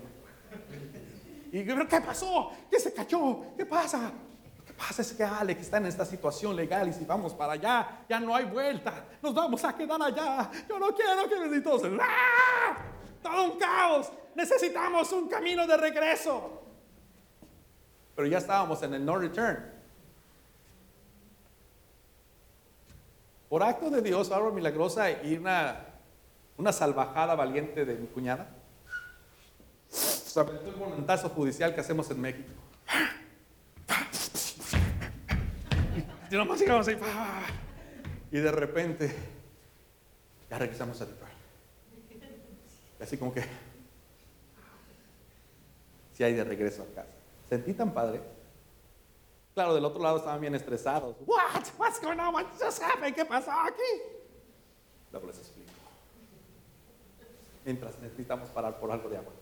Y 1.52 1.64
¿qué 1.64 2.02
pasó? 2.04 2.52
¿Qué 2.68 2.80
se 2.80 2.92
cayó? 2.92 3.44
¿Qué 3.56 3.64
pasa? 3.68 4.12
pasa 4.76 5.04
es 5.04 5.14
que 5.14 5.24
Alex 5.24 5.62
está 5.62 5.78
en 5.78 5.86
esta 5.86 6.04
situación 6.04 6.56
legal 6.56 6.90
y 6.90 6.94
si 6.94 7.06
vamos 7.06 7.36
para 7.36 7.54
allá, 7.54 8.04
ya 8.10 8.20
no 8.20 8.36
hay 8.36 8.46
vuelta. 8.46 9.06
Nos 9.22 9.36
vamos 9.36 9.64
a 9.66 9.78
quedar 9.78 10.02
allá. 10.02 10.50
Yo 10.68 10.80
no 10.80 10.96
quiero 10.96 11.30
que 11.30 11.40
necesito. 11.42 11.80
¡Ah! 12.02 12.76
Todo 13.22 13.54
un 13.54 13.60
caos. 13.60 14.12
Necesitamos 14.34 15.12
un 15.12 15.28
camino 15.28 15.68
de 15.68 15.78
regreso. 15.78 16.64
Pero 18.16 18.28
ya 18.28 18.40
estábamos 18.40 18.82
en 18.82 18.96
el 18.96 19.06
no 19.06 19.16
return. 19.20 19.77
Por 23.50 23.64
acto 23.64 23.90
de 23.90 24.02
Dios, 24.02 24.32
algo 24.32 24.52
milagrosa 24.52 25.10
y 25.24 25.36
una, 25.36 25.86
una 26.58 26.74
salvajada 26.74 27.36
valiente 27.36 27.86
de 27.86 27.96
mi 27.96 28.08
cuñada, 28.08 28.50
sobre 29.90 30.58
el 30.58 31.30
judicial 31.30 31.74
que 31.74 31.82
hacemos 31.82 32.12
en 32.12 32.22
México. 32.22 32.50
Y 36.30 36.36
nomás 36.36 36.60
llegamos 36.60 36.88
ahí. 36.88 36.98
Y 38.32 38.40
de 38.40 38.52
repente, 38.52 39.16
ya 40.50 40.60
regresamos 40.60 41.00
a 41.02 41.06
Detroit. 41.06 41.34
Y 43.00 43.04
así 43.04 43.18
como 43.18 43.34
que, 43.34 43.44
si 46.14 46.24
hay 46.24 46.34
de 46.34 46.44
regreso 46.44 46.84
a 46.84 46.96
casa. 46.96 47.14
Sentí 47.48 47.74
tan 47.74 47.94
padre. 47.94 48.22
Claro, 49.58 49.74
del 49.74 49.86
otro 49.86 50.04
lado 50.04 50.18
estaban 50.18 50.40
bien 50.40 50.54
estresados. 50.54 51.16
What? 51.26 51.64
What's 51.80 52.00
going 52.00 52.20
on? 52.20 52.32
What 52.32 52.46
just 52.60 52.80
happened? 52.80 53.16
¿Qué 53.16 53.26
pasó 53.26 53.50
aquí? 53.50 54.04
Luego 55.12 55.26
les 55.26 55.40
explico. 55.40 55.72
Mientras 57.66 57.98
necesitamos 57.98 58.50
parar 58.50 58.80
por 58.80 58.92
algo 58.92 59.10
de 59.10 59.18
agua. 59.18 59.34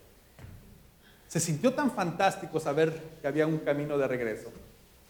Se 1.28 1.42
sintió 1.42 1.74
tan 1.74 1.92
fantástico 1.92 2.62
saber 2.62 3.18
que 3.22 3.28
había 3.28 3.46
un 3.46 3.58
camino 3.58 3.98
de 3.98 4.08
regreso 4.08 4.54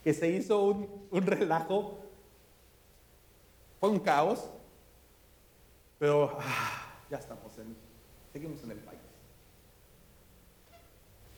que 0.04 0.12
se 0.12 0.28
hizo 0.28 0.64
un, 0.64 1.22
relajo, 1.22 2.00
fue 3.80 3.90
un 3.90 4.00
caos, 4.00 4.50
pero 6.00 6.36
ah, 6.42 6.96
ya 7.12 7.18
estamos 7.18 7.56
en, 7.60 7.78
seguimos 8.34 8.64
en 8.64 8.72
el 8.72 8.80
país. 8.80 9.00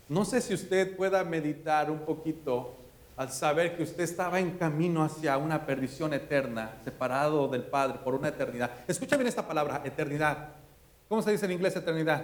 No 0.07 0.23
sé 0.23 0.39
si 0.39 0.53
usted 0.53 0.95
pueda 0.95 1.21
meditar 1.25 1.91
un 1.91 1.99
poquito 2.05 2.86
al 3.17 3.31
saber 3.31 3.75
que 3.75 3.83
usted 3.83 4.03
estaba 4.03 4.39
en 4.39 4.51
camino 4.57 5.03
hacia 5.03 5.37
una 5.37 5.65
perdición 5.65 6.13
eterna, 6.13 6.77
separado 6.83 7.47
del 7.47 7.63
Padre 7.63 7.99
por 8.03 8.15
una 8.15 8.29
eternidad. 8.29 8.71
Escucha 8.87 9.17
bien 9.17 9.27
esta 9.27 9.45
palabra, 9.45 9.81
eternidad. 9.83 10.51
¿Cómo 11.09 11.21
se 11.21 11.31
dice 11.31 11.45
en 11.45 11.51
inglés 11.51 11.75
eternidad? 11.75 12.23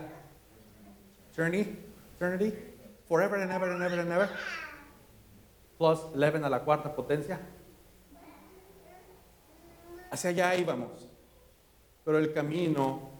Eternity, 1.31 1.77
eternity, 2.15 2.53
forever 3.07 3.41
and 3.41 3.51
ever 3.51 3.71
and 3.71 3.83
ever 3.83 3.99
and 3.99 4.11
ever 4.11 4.29
plus 5.77 5.99
11 6.13 6.45
a 6.45 6.49
la 6.49 6.59
cuarta 6.59 6.95
potencia. 6.95 7.39
Hacia 10.11 10.29
allá 10.29 10.55
íbamos. 10.55 11.09
Pero 12.05 12.19
el 12.19 12.31
camino, 12.31 13.13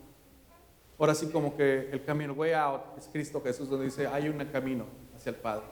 Ahora 0.99 1.15
sí 1.15 1.27
como 1.31 1.57
que 1.57 1.89
el 1.91 2.05
camino, 2.05 2.31
way 2.31 2.53
out, 2.53 2.81
es 2.97 3.09
Cristo 3.11 3.41
Jesús, 3.43 3.67
donde 3.67 3.85
dice, 3.85 4.07
hay 4.07 4.29
un 4.29 4.37
camino 4.45 4.85
hacia 5.13 5.31
el 5.31 5.35
Padre, 5.35 5.65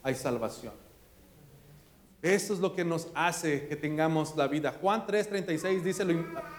hay 0.00 0.14
salvación. 0.14 0.72
Eso 2.22 2.52
es 2.52 2.60
lo 2.60 2.74
que 2.74 2.84
nos 2.84 3.08
hace 3.14 3.66
que 3.66 3.76
tengamos 3.76 4.36
la 4.36 4.46
vida. 4.46 4.76
Juan 4.78 5.06
3:36 5.06 5.82
dice, 5.82 6.04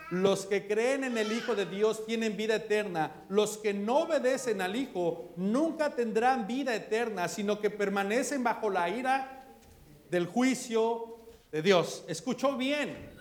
los 0.09 0.47
que 0.47 0.67
creen 0.67 1.03
en 1.03 1.17
el 1.17 1.31
Hijo 1.31 1.53
de 1.53 1.67
Dios 1.67 2.03
tienen 2.05 2.35
vida 2.35 2.55
eterna. 2.55 3.25
Los 3.29 3.57
que 3.57 3.71
no 3.71 3.99
obedecen 3.99 4.59
al 4.61 4.75
Hijo 4.75 5.33
nunca 5.37 5.91
tendrán 5.91 6.47
vida 6.47 6.75
eterna, 6.75 7.27
sino 7.27 7.59
que 7.59 7.69
permanecen 7.69 8.43
bajo 8.43 8.71
la 8.71 8.89
ira 8.89 9.45
del 10.09 10.25
juicio 10.25 11.17
de 11.51 11.61
Dios. 11.61 12.03
¿Escuchó 12.07 12.57
bien? 12.57 13.11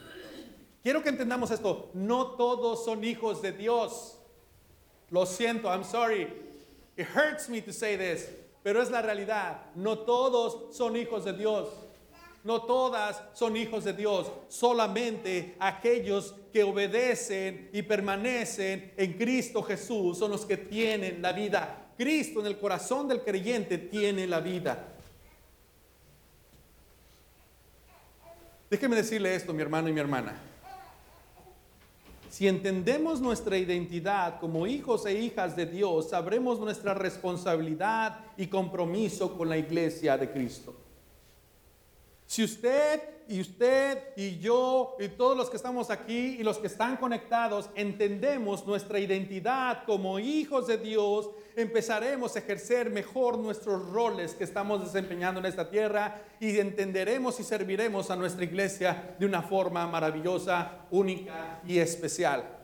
Quiero 0.82 1.02
que 1.02 1.10
entendamos 1.10 1.50
esto. 1.50 1.90
No 1.92 2.28
todos 2.32 2.86
son 2.86 3.04
hijos 3.04 3.42
de 3.42 3.52
Dios. 3.52 4.16
Lo 5.10 5.26
siento, 5.26 5.68
I'm 5.68 5.84
sorry. 5.84 6.26
It 6.96 7.06
hurts 7.14 7.50
me 7.50 7.60
to 7.60 7.72
say 7.72 7.98
this, 7.98 8.30
pero 8.62 8.80
es 8.80 8.90
la 8.90 9.02
realidad. 9.02 9.66
No 9.74 9.98
todos 9.98 10.74
son 10.74 10.96
hijos 10.96 11.26
de 11.26 11.34
Dios. 11.34 11.68
No 12.42 12.62
todas 12.62 13.22
son 13.34 13.56
hijos 13.56 13.84
de 13.84 13.92
Dios, 13.92 14.32
solamente 14.48 15.56
aquellos 15.58 16.34
que 16.52 16.62
obedecen 16.62 17.68
y 17.72 17.82
permanecen 17.82 18.94
en 18.96 19.12
Cristo 19.14 19.62
Jesús 19.62 20.18
son 20.18 20.30
los 20.30 20.46
que 20.46 20.56
tienen 20.56 21.20
la 21.20 21.32
vida. 21.32 21.92
Cristo 21.98 22.40
en 22.40 22.46
el 22.46 22.58
corazón 22.58 23.08
del 23.08 23.22
creyente 23.22 23.76
tiene 23.76 24.26
la 24.26 24.40
vida. 24.40 24.88
Déjeme 28.70 28.96
decirle 28.96 29.34
esto, 29.34 29.52
mi 29.52 29.60
hermano 29.60 29.88
y 29.88 29.92
mi 29.92 30.00
hermana. 30.00 30.34
Si 32.30 32.48
entendemos 32.48 33.20
nuestra 33.20 33.58
identidad 33.58 34.40
como 34.40 34.66
hijos 34.66 35.04
e 35.04 35.12
hijas 35.12 35.56
de 35.56 35.66
Dios, 35.66 36.10
sabremos 36.10 36.58
nuestra 36.58 36.94
responsabilidad 36.94 38.20
y 38.36 38.46
compromiso 38.46 39.36
con 39.36 39.48
la 39.48 39.58
iglesia 39.58 40.16
de 40.16 40.30
Cristo. 40.30 40.74
Si 42.30 42.44
usted 42.44 43.00
y 43.26 43.40
usted 43.40 43.98
y 44.14 44.38
yo 44.38 44.94
y 45.00 45.08
todos 45.08 45.36
los 45.36 45.50
que 45.50 45.56
estamos 45.56 45.90
aquí 45.90 46.36
y 46.38 46.44
los 46.44 46.58
que 46.58 46.68
están 46.68 46.96
conectados 46.96 47.68
entendemos 47.74 48.64
nuestra 48.64 49.00
identidad 49.00 49.82
como 49.84 50.20
hijos 50.20 50.68
de 50.68 50.78
Dios, 50.78 51.28
empezaremos 51.56 52.36
a 52.36 52.38
ejercer 52.38 52.88
mejor 52.88 53.36
nuestros 53.36 53.84
roles 53.90 54.34
que 54.34 54.44
estamos 54.44 54.80
desempeñando 54.80 55.40
en 55.40 55.46
esta 55.46 55.68
tierra 55.68 56.22
y 56.38 56.56
entenderemos 56.60 57.40
y 57.40 57.42
serviremos 57.42 58.12
a 58.12 58.16
nuestra 58.16 58.44
iglesia 58.44 59.16
de 59.18 59.26
una 59.26 59.42
forma 59.42 59.84
maravillosa, 59.88 60.86
única 60.92 61.60
y 61.66 61.78
especial. 61.80 62.59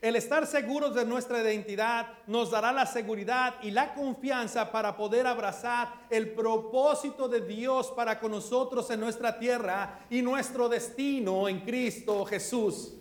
El 0.00 0.14
estar 0.14 0.46
seguros 0.46 0.94
de 0.94 1.04
nuestra 1.04 1.42
identidad 1.42 2.06
nos 2.28 2.52
dará 2.52 2.72
la 2.72 2.86
seguridad 2.86 3.56
y 3.62 3.72
la 3.72 3.94
confianza 3.94 4.70
para 4.70 4.96
poder 4.96 5.26
abrazar 5.26 6.06
el 6.08 6.30
propósito 6.30 7.28
de 7.28 7.40
Dios 7.40 7.90
para 7.96 8.20
con 8.20 8.30
nosotros 8.30 8.88
en 8.90 9.00
nuestra 9.00 9.40
tierra 9.40 9.98
y 10.08 10.22
nuestro 10.22 10.68
destino 10.68 11.48
en 11.48 11.60
Cristo 11.60 12.24
Jesús. 12.26 12.94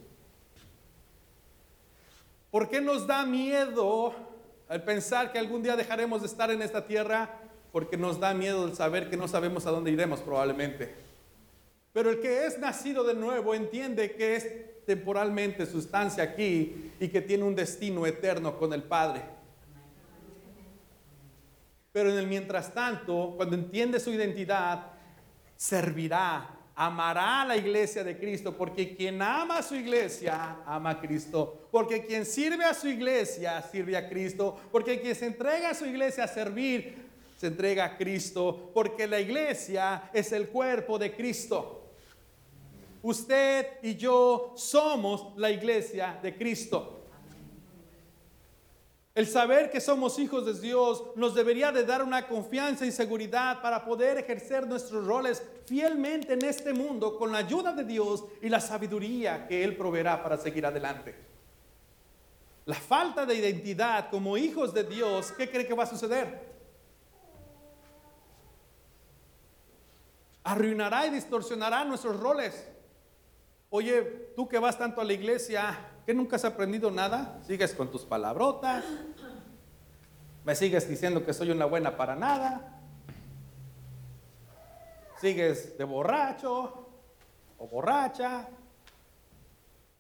¿Por 2.49 2.67
qué 2.67 2.81
nos 2.81 3.05
da 3.05 3.25
miedo 3.25 4.15
al 4.67 4.83
pensar 4.83 5.31
que 5.31 5.37
algún 5.37 5.61
día 5.61 5.75
dejaremos 5.75 6.21
de 6.21 6.27
estar 6.27 6.49
en 6.49 6.63
esta 6.63 6.87
tierra? 6.87 7.41
Porque 7.71 7.95
nos 7.95 8.19
da 8.19 8.33
miedo 8.33 8.65
el 8.65 8.75
saber 8.75 9.11
que 9.11 9.17
no 9.17 9.27
sabemos 9.27 9.67
a 9.67 9.71
dónde 9.71 9.91
iremos 9.91 10.21
probablemente. 10.21 10.95
Pero 11.93 12.09
el 12.09 12.21
que 12.21 12.47
es 12.47 12.57
nacido 12.57 13.03
de 13.03 13.13
nuevo 13.13 13.53
entiende 13.53 14.15
que 14.15 14.35
es 14.35 14.47
temporalmente 14.87 15.65
sustancia 15.65 16.23
aquí 16.23 16.93
y 16.97 17.09
que 17.09 17.19
tiene 17.19 17.43
un 17.43 17.53
destino 17.53 18.07
eterno 18.07 18.57
con 18.57 18.71
el 18.71 18.83
Padre. 18.83 19.21
Pero 21.91 22.09
en 22.09 22.17
el 22.17 22.25
mientras 22.25 22.73
tanto, 22.73 23.33
cuando 23.35 23.55
entiende 23.55 23.99
su 23.99 24.11
identidad, 24.13 24.93
servirá, 25.57 26.49
amará 26.73 27.41
a 27.41 27.45
la 27.45 27.57
iglesia 27.57 28.01
de 28.01 28.17
Cristo, 28.17 28.55
porque 28.55 28.95
quien 28.95 29.21
ama 29.21 29.57
a 29.57 29.63
su 29.63 29.75
iglesia, 29.75 30.59
ama 30.65 30.91
a 30.91 31.01
Cristo, 31.01 31.67
porque 31.69 32.05
quien 32.05 32.25
sirve 32.25 32.63
a 32.63 32.73
su 32.73 32.87
iglesia, 32.87 33.61
sirve 33.63 33.97
a 33.97 34.07
Cristo, 34.07 34.57
porque 34.71 35.01
quien 35.01 35.15
se 35.15 35.25
entrega 35.25 35.71
a 35.71 35.73
su 35.73 35.85
iglesia 35.85 36.23
a 36.23 36.27
servir, 36.29 37.09
se 37.37 37.47
entrega 37.47 37.83
a 37.83 37.97
Cristo, 37.97 38.71
porque 38.73 39.05
la 39.05 39.19
iglesia 39.19 40.09
es 40.13 40.31
el 40.31 40.47
cuerpo 40.47 40.97
de 40.97 41.13
Cristo. 41.13 41.76
Usted 43.01 43.65
y 43.83 43.95
yo 43.95 44.53
somos 44.55 45.37
la 45.37 45.51
iglesia 45.51 46.19
de 46.21 46.35
Cristo. 46.35 46.97
El 49.17 49.25
saber 49.25 49.71
que 49.71 49.81
somos 49.81 50.19
hijos 50.19 50.45
de 50.45 50.53
Dios 50.61 51.03
nos 51.15 51.33
debería 51.33 51.71
de 51.71 51.83
dar 51.83 52.03
una 52.03 52.27
confianza 52.27 52.85
y 52.85 52.91
seguridad 52.91 53.63
para 53.63 53.83
poder 53.83 54.19
ejercer 54.19 54.67
nuestros 54.67 55.07
roles 55.07 55.41
fielmente 55.65 56.33
en 56.33 56.45
este 56.45 56.71
mundo 56.71 57.17
con 57.17 57.31
la 57.31 57.39
ayuda 57.39 57.73
de 57.73 57.83
Dios 57.83 58.25
y 58.43 58.49
la 58.49 58.61
sabiduría 58.61 59.47
que 59.47 59.63
Él 59.63 59.75
proveerá 59.75 60.21
para 60.21 60.37
seguir 60.37 60.67
adelante. 60.67 61.15
La 62.65 62.75
falta 62.75 63.25
de 63.25 63.33
identidad 63.33 64.11
como 64.11 64.37
hijos 64.37 64.71
de 64.71 64.83
Dios, 64.83 65.31
¿qué 65.31 65.49
cree 65.49 65.65
que 65.65 65.73
va 65.73 65.85
a 65.85 65.87
suceder? 65.87 66.55
Arruinará 70.43 71.07
y 71.07 71.09
distorsionará 71.09 71.83
nuestros 71.85 72.19
roles. 72.19 72.67
Oye, 73.69 74.01
tú 74.35 74.47
que 74.47 74.59
vas 74.59 74.77
tanto 74.77 75.01
a 75.01 75.03
la 75.03 75.13
iglesia, 75.13 75.77
que 76.05 76.13
nunca 76.13 76.37
has 76.37 76.45
aprendido 76.45 76.89
nada, 76.89 77.41
sigues 77.45 77.73
con 77.73 77.91
tus 77.91 78.05
palabrotas, 78.05 78.85
me 80.45 80.55
sigues 80.55 80.87
diciendo 80.87 81.25
que 81.25 81.33
soy 81.33 81.51
una 81.51 81.65
buena 81.65 81.97
para 81.97 82.15
nada, 82.15 82.81
sigues 85.19 85.77
de 85.77 85.83
borracho 85.83 86.87
o 87.57 87.67
borracha. 87.67 88.47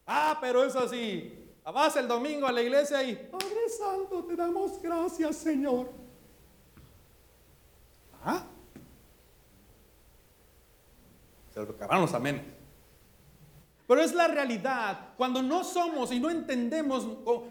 Ah, 0.05 0.37
pero 0.39 0.63
es 0.63 0.75
así. 0.75 1.43
Vas 1.65 1.97
el 1.97 2.07
domingo 2.07 2.47
a 2.47 2.53
la 2.53 2.61
iglesia 2.61 3.03
y, 3.03 3.15
Padre 3.15 3.67
Santo, 3.77 4.23
te 4.23 4.37
damos 4.37 4.81
gracias, 4.81 5.35
Señor. 5.35 5.91
¿Ah? 8.23 8.45
Se 11.53 11.59
lo 11.59 11.71
acabaron 11.71 12.03
los 12.03 12.13
amén. 12.13 12.56
Pero 13.87 14.01
es 14.01 14.13
la 14.13 14.27
realidad. 14.27 15.13
Cuando 15.15 15.41
no 15.41 15.63
somos 15.63 16.11
y 16.11 16.19
no 16.19 16.29
entendemos 16.29 17.07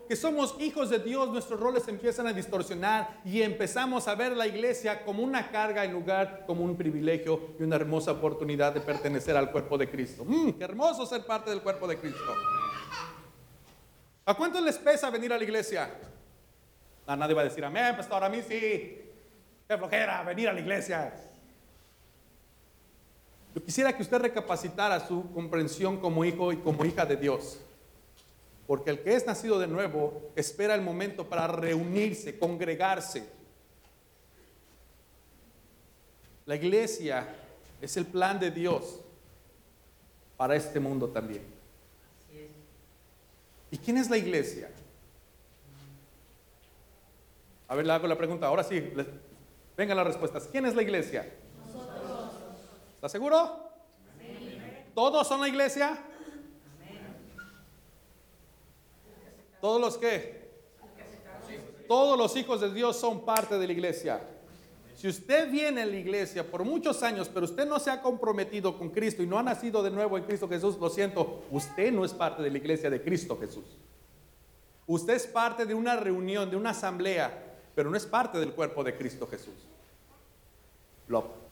que 0.07 0.15
somos 0.15 0.55
hijos 0.61 0.91
de 0.91 0.99
Dios, 0.99 1.31
nuestros 1.31 1.59
roles 1.59 1.89
empiezan 1.89 2.27
a 2.27 2.33
distorsionar 2.35 3.23
y 3.25 3.41
empezamos 3.41 4.07
a 4.07 4.15
ver 4.15 4.37
la 4.37 4.47
iglesia 4.47 5.03
como 5.03 5.23
una 5.23 5.51
carga 5.51 5.83
en 5.85 5.93
lugar 5.93 6.45
como 6.47 6.63
un 6.63 6.77
privilegio 6.77 7.55
y 7.59 7.63
una 7.63 7.77
hermosa 7.77 8.13
oportunidad 8.13 8.75
de 8.75 8.83
pertenecer 8.83 9.35
al 9.35 9.51
cuerpo 9.51 9.79
de 9.79 9.89
Cristo. 9.89 10.27
Mm, 10.27 10.53
qué 10.53 10.65
hermoso 10.65 11.07
ser 11.07 11.25
parte 11.25 11.49
del 11.49 11.63
cuerpo 11.63 11.89
de 11.89 11.99
Cristo. 11.99 12.35
¿A 14.27 14.35
cuántos 14.35 14.61
les 14.63 14.77
pesa 14.77 15.09
venir 15.09 15.33
a 15.33 15.39
la 15.39 15.45
iglesia? 15.45 15.89
A 17.07 17.17
nadie 17.17 17.35
va 17.35 17.41
a 17.41 17.45
decir 17.45 17.65
amén, 17.65 17.97
pastor, 17.97 18.23
a 18.23 18.29
mí 18.29 18.43
sí. 18.43 19.03
Qué 19.67 19.79
flojera 19.79 20.23
venir 20.23 20.51
a 20.51 20.53
la 20.53 20.61
iglesia. 20.61 21.15
Yo 23.57 23.65
quisiera 23.65 23.97
que 23.97 24.03
usted 24.03 24.19
recapacitara 24.19 25.01
su 25.09 25.33
comprensión 25.33 25.99
como 25.99 26.27
hijo 26.27 26.53
y 26.53 26.59
como 26.59 26.85
hija 26.85 27.07
de 27.07 27.17
Dios. 27.17 27.59
Porque 28.67 28.91
el 28.91 29.01
que 29.01 29.15
es 29.15 29.25
nacido 29.25 29.59
de 29.59 29.67
nuevo 29.67 30.31
espera 30.37 30.75
el 30.75 30.83
momento 30.83 31.27
para 31.27 31.47
reunirse, 31.47 32.39
congregarse. 32.39 33.27
La 36.45 36.57
iglesia 36.57 37.35
es 37.81 37.97
el 37.97 38.05
plan 38.05 38.39
de 38.39 38.51
Dios 38.51 39.01
para 40.37 40.55
este 40.55 40.79
mundo 40.79 41.09
también. 41.09 41.43
¿Y 43.71 43.79
quién 43.79 43.97
es 43.97 44.11
la 44.11 44.19
iglesia? 44.19 44.69
A 47.69 47.75
ver, 47.75 47.87
le 47.87 47.93
hago 47.95 48.07
la 48.07 48.19
pregunta. 48.19 48.49
Ahora 48.49 48.65
sí, 48.65 48.93
vengan 49.79 49.97
las 49.97 50.07
respuestas. 50.09 50.47
¿Quién 50.53 50.67
es 50.67 50.75
la 50.75 50.83
iglesia? 50.83 51.27
¿Está 52.97 53.09
seguro? 53.09 53.71
¿Todos 54.95 55.29
son 55.29 55.41
la 55.41 55.49
iglesia? 55.49 55.99
¿Todos 59.61 59.81
los 59.81 59.99
que? 59.99 60.47
Todos 61.87 62.19
los 62.19 62.35
hijos 62.37 62.61
de 62.61 62.73
Dios 62.73 62.99
son 62.99 63.25
parte 63.25 63.59
de 63.59 63.67
la 63.67 63.73
iglesia. 63.73 64.21
Si 64.97 65.07
usted 65.07 65.51
viene 65.51 65.83
a 65.83 65.87
la 65.87 65.97
iglesia 65.97 66.51
por 66.51 66.65
muchos 66.65 67.03
años, 67.03 67.29
pero 67.33 67.45
usted 67.45 67.67
no 67.67 67.79
se 67.79 67.91
ha 67.91 68.01
comprometido 68.01 68.79
con 68.79 68.89
Cristo 68.89 69.23
y 69.23 69.27
no 69.27 69.39
ha 69.39 69.43
nacido 69.43 69.83
de 69.83 69.91
nuevo 69.91 70.17
en 70.17 70.25
Cristo 70.25 70.49
Jesús, 70.49 70.79
lo 70.79 70.89
siento, 70.89 71.45
usted 71.51 71.93
no 71.93 72.05
es 72.05 72.15
parte 72.15 72.43
de 72.43 72.51
la 72.51 72.57
iglesia 72.57 72.89
de 72.89 73.03
Cristo 73.03 73.39
Jesús. 73.39 73.65
Usted 74.87 75.15
es 75.15 75.27
parte 75.27 75.67
de 75.67 75.75
una 75.75 75.97
reunión, 75.97 76.49
de 76.49 76.57
una 76.57 76.71
asamblea, 76.71 77.57
pero 77.75 77.91
no 77.91 77.97
es 77.97 78.07
parte 78.07 78.39
del 78.39 78.53
cuerpo 78.53 78.83
de 78.83 78.97
Cristo 78.97 79.27
Jesús. 79.27 79.55
Lo 81.09 81.46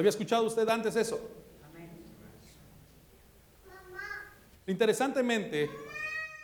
¿Lo 0.00 0.02
había 0.02 0.08
escuchado 0.08 0.46
usted 0.46 0.66
antes 0.66 0.96
eso? 0.96 1.20
Interesantemente, 4.66 5.68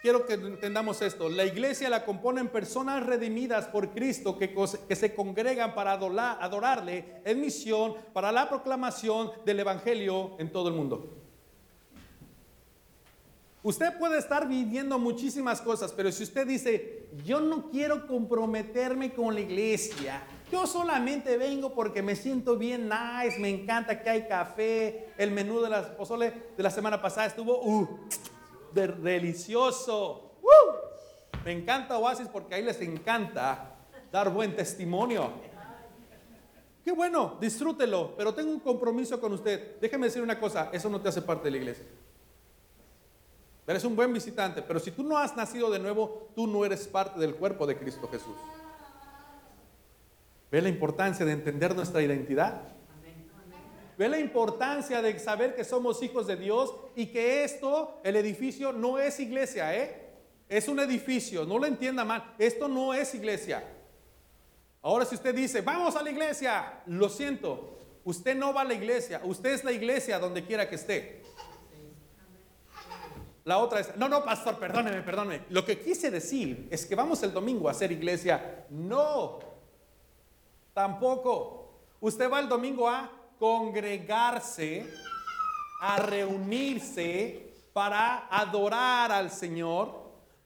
quiero 0.03 0.27
que 0.27 0.35
entendamos 0.35 1.01
esto. 1.01 1.31
La 1.31 1.47
iglesia 1.47 1.89
la 1.89 2.05
componen 2.05 2.49
personas 2.49 3.07
redimidas 3.07 3.67
por 3.69 3.93
Cristo 3.93 4.37
que, 4.37 4.55
que 4.87 4.95
se 4.95 5.15
congregan 5.15 5.75
para 5.75 5.93
adorarle 5.93 7.23
en 7.25 7.41
misión 7.41 7.95
para 8.13 8.31
la 8.31 8.47
proclamación 8.47 9.31
del 9.47 9.61
Evangelio 9.61 10.37
en 10.39 10.53
todo 10.53 10.69
el 10.69 10.75
mundo. 10.75 11.17
Usted 13.63 13.99
puede 13.99 14.19
estar 14.19 14.47
viviendo 14.47 14.99
muchísimas 14.99 15.63
cosas, 15.63 15.95
pero 15.95 16.13
si 16.13 16.25
usted 16.25 16.47
dice, 16.47 17.09
yo 17.25 17.41
no 17.41 17.71
quiero 17.71 18.07
comprometerme 18.07 19.15
con 19.15 19.33
la 19.33 19.41
iglesia, 19.41 20.23
yo 20.51 20.67
solamente 20.67 21.37
vengo 21.37 21.75
porque 21.75 22.03
me 22.03 22.15
siento 22.15 22.57
bien 22.57 22.89
nice, 22.89 23.39
me 23.39 23.51
encanta 23.51 24.03
que 24.03 24.09
hay 24.09 24.29
café, 24.29 25.13
el 25.19 25.31
menú 25.31 25.61
de 25.61 25.71
la 25.71 25.97
pozole 25.97 26.33
de 26.57 26.63
la 26.63 26.71
semana 26.71 27.01
pasada 27.01 27.27
estuvo 27.27 27.61
uh, 27.63 27.89
delicioso. 28.73 30.23
Me 31.45 31.53
encanta 31.53 31.97
Oasis 31.99 32.29
porque 32.29 32.57
ahí 32.57 32.63
les 32.63 32.81
encanta 32.81 33.77
dar 34.11 34.31
buen 34.31 34.57
testimonio. 34.57 35.31
Qué 36.85 36.93
bueno, 36.93 37.37
disfrútelo, 37.41 38.15
pero 38.17 38.33
tengo 38.35 38.51
un 38.51 38.61
compromiso 38.61 39.21
con 39.21 39.33
usted. 39.33 39.81
Déjeme 39.81 40.07
decir 40.07 40.23
una 40.23 40.39
cosa, 40.39 40.71
eso 40.73 40.89
no 40.89 41.01
te 41.01 41.09
hace 41.09 41.23
parte 41.23 41.45
de 41.45 41.51
la 41.53 41.57
iglesia. 41.57 41.87
Eres 43.67 43.85
un 43.85 43.97
buen 43.97 44.13
visitante, 44.13 44.63
pero 44.63 44.79
si 44.79 44.93
tú 44.93 45.03
no 45.03 45.19
has 45.19 45.37
nacido 45.37 45.71
de 45.71 45.81
nuevo, 45.81 46.29
tú 46.37 46.47
no 46.47 46.65
eres 46.65 46.87
parte 46.87 47.19
del 47.19 47.35
cuerpo 47.35 47.67
de 47.67 47.77
Cristo 47.77 48.09
Jesús. 48.09 48.37
¿Ve 50.51 50.63
la 50.63 50.69
importancia 50.69 51.25
de 51.25 51.33
entender 51.33 51.75
nuestra 51.75 52.03
identidad? 52.03 52.63
¿Ve 53.99 54.09
la 54.09 54.19
importancia 54.19 55.01
de 55.01 55.19
saber 55.19 55.55
que 55.55 55.65
somos 55.65 56.03
hijos 56.03 56.27
de 56.27 56.37
Dios 56.37 56.75
y 56.95 57.07
que 57.07 57.45
esto, 57.45 58.01
el 58.05 58.17
edificio, 58.17 58.73
no 58.73 58.99
es 58.99 59.19
iglesia, 59.21 59.75
¿eh? 59.75 60.03
Es 60.49 60.69
un 60.69 60.79
edificio, 60.79 61.45
no 61.45 61.59
lo 61.59 61.67
entienda 61.67 62.05
mal. 62.05 62.35
Esto 62.39 62.69
no 62.69 62.95
es 62.95 63.15
iglesia. 63.15 63.65
Ahora 64.83 65.05
si 65.05 65.17
usted 65.17 65.35
dice, 65.35 65.63
vamos 65.63 65.97
a 65.97 66.03
la 66.03 66.11
iglesia, 66.11 66.83
lo 66.87 67.09
siento, 67.09 67.79
usted 68.05 68.37
no 68.37 68.53
va 68.55 68.61
a 68.61 68.65
la 68.65 68.75
iglesia, 68.75 69.21
usted 69.25 69.51
es 69.55 69.65
la 69.65 69.73
iglesia 69.73 70.19
donde 70.19 70.45
quiera 70.45 70.69
que 70.69 70.77
esté. 70.77 71.23
La 73.45 73.59
otra 73.59 73.81
es, 73.81 73.97
no, 73.97 74.09
no, 74.09 74.25
pastor, 74.25 74.59
perdóneme, 74.59 75.03
perdóneme. 75.03 75.45
Lo 75.51 75.65
que 75.65 75.81
quise 75.81 76.11
decir 76.11 76.69
es 76.71 76.85
que 76.85 76.95
vamos 76.95 77.23
el 77.23 77.33
domingo 77.33 77.69
a 77.69 77.73
hacer 77.73 77.91
iglesia. 77.93 78.67
No, 78.71 79.39
tampoco. 80.77 81.71
Usted 82.01 82.31
va 82.31 82.39
el 82.39 82.51
domingo 82.51 82.87
a 82.87 83.11
congregarse, 83.39 84.87
a 85.81 85.97
reunirse 85.97 87.55
para 87.73 88.29
adorar 88.31 89.11
al 89.11 89.31
Señor, 89.31 89.95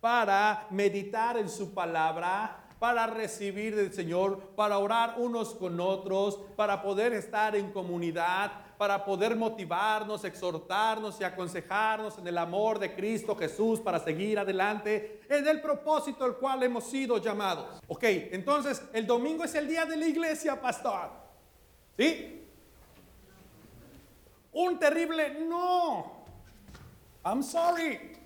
para 0.01 0.69
meditar 0.71 1.37
en 1.37 1.49
su 1.49 1.75
palabra, 1.75 2.69
para 2.79 3.09
recibir 3.09 3.75
del 3.75 3.93
Señor, 3.93 4.39
para 4.55 4.79
orar 4.79 5.17
unos 5.19 5.53
con 5.57 5.81
otros, 5.81 6.39
para 6.55 6.81
poder 6.81 7.13
estar 7.13 7.57
en 7.57 7.73
comunidad, 7.73 8.53
para 8.81 9.05
poder 9.05 9.37
motivarnos, 9.37 10.25
exhortarnos 10.25 11.21
y 11.21 11.25
aconsejarnos 11.25 12.17
en 12.17 12.27
el 12.27 12.39
amor 12.39 12.79
de 12.79 12.95
Cristo 12.95 13.37
Jesús 13.37 13.79
para 13.79 13.99
seguir 13.99 14.39
adelante 14.39 15.21
en 15.29 15.47
el 15.47 15.61
propósito 15.61 16.25
al 16.25 16.39
cual 16.39 16.63
hemos 16.63 16.85
sido 16.85 17.19
llamados. 17.19 17.79
Ok, 17.89 18.05
entonces 18.05 18.83
el 18.95 19.07
domingo 19.07 19.45
es 19.45 19.55
el 19.55 19.69
día 19.69 19.85
de 19.85 19.99
la 19.99 20.07
iglesia, 20.07 20.59
pastor. 20.59 21.11
¿Sí? 21.99 22.43
Un 24.55 24.79
terrible 24.79 25.45
no. 25.47 26.25
I'm 27.23 27.43
sorry. 27.43 28.17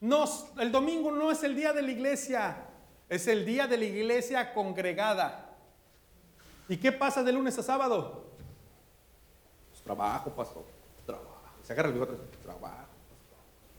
No, 0.00 0.24
el 0.58 0.72
domingo 0.72 1.10
no 1.12 1.30
es 1.30 1.42
el 1.42 1.54
día 1.54 1.74
de 1.74 1.82
la 1.82 1.90
iglesia, 1.90 2.64
es 3.10 3.28
el 3.28 3.44
día 3.44 3.66
de 3.66 3.76
la 3.76 3.84
iglesia 3.84 4.54
congregada. 4.54 5.54
¿Y 6.66 6.78
qué 6.78 6.92
pasa 6.92 7.22
de 7.22 7.30
lunes 7.30 7.58
a 7.58 7.62
sábado? 7.62 8.24
Trabajo, 9.88 10.30
pastor. 10.32 10.64
Trabajo. 11.06 11.40
Se 11.62 11.72
agarra 11.72 11.88
el 11.88 11.94
bigote. 11.94 12.12
Trabajo, 12.42 12.84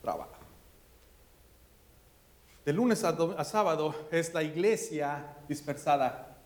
Trabajo. 0.02 0.30
De 2.64 2.72
lunes 2.72 3.04
a, 3.04 3.44
sábado 3.44 3.94
es 4.10 4.34
la 4.34 4.42
iglesia 4.42 5.36
dispersada. 5.48 6.36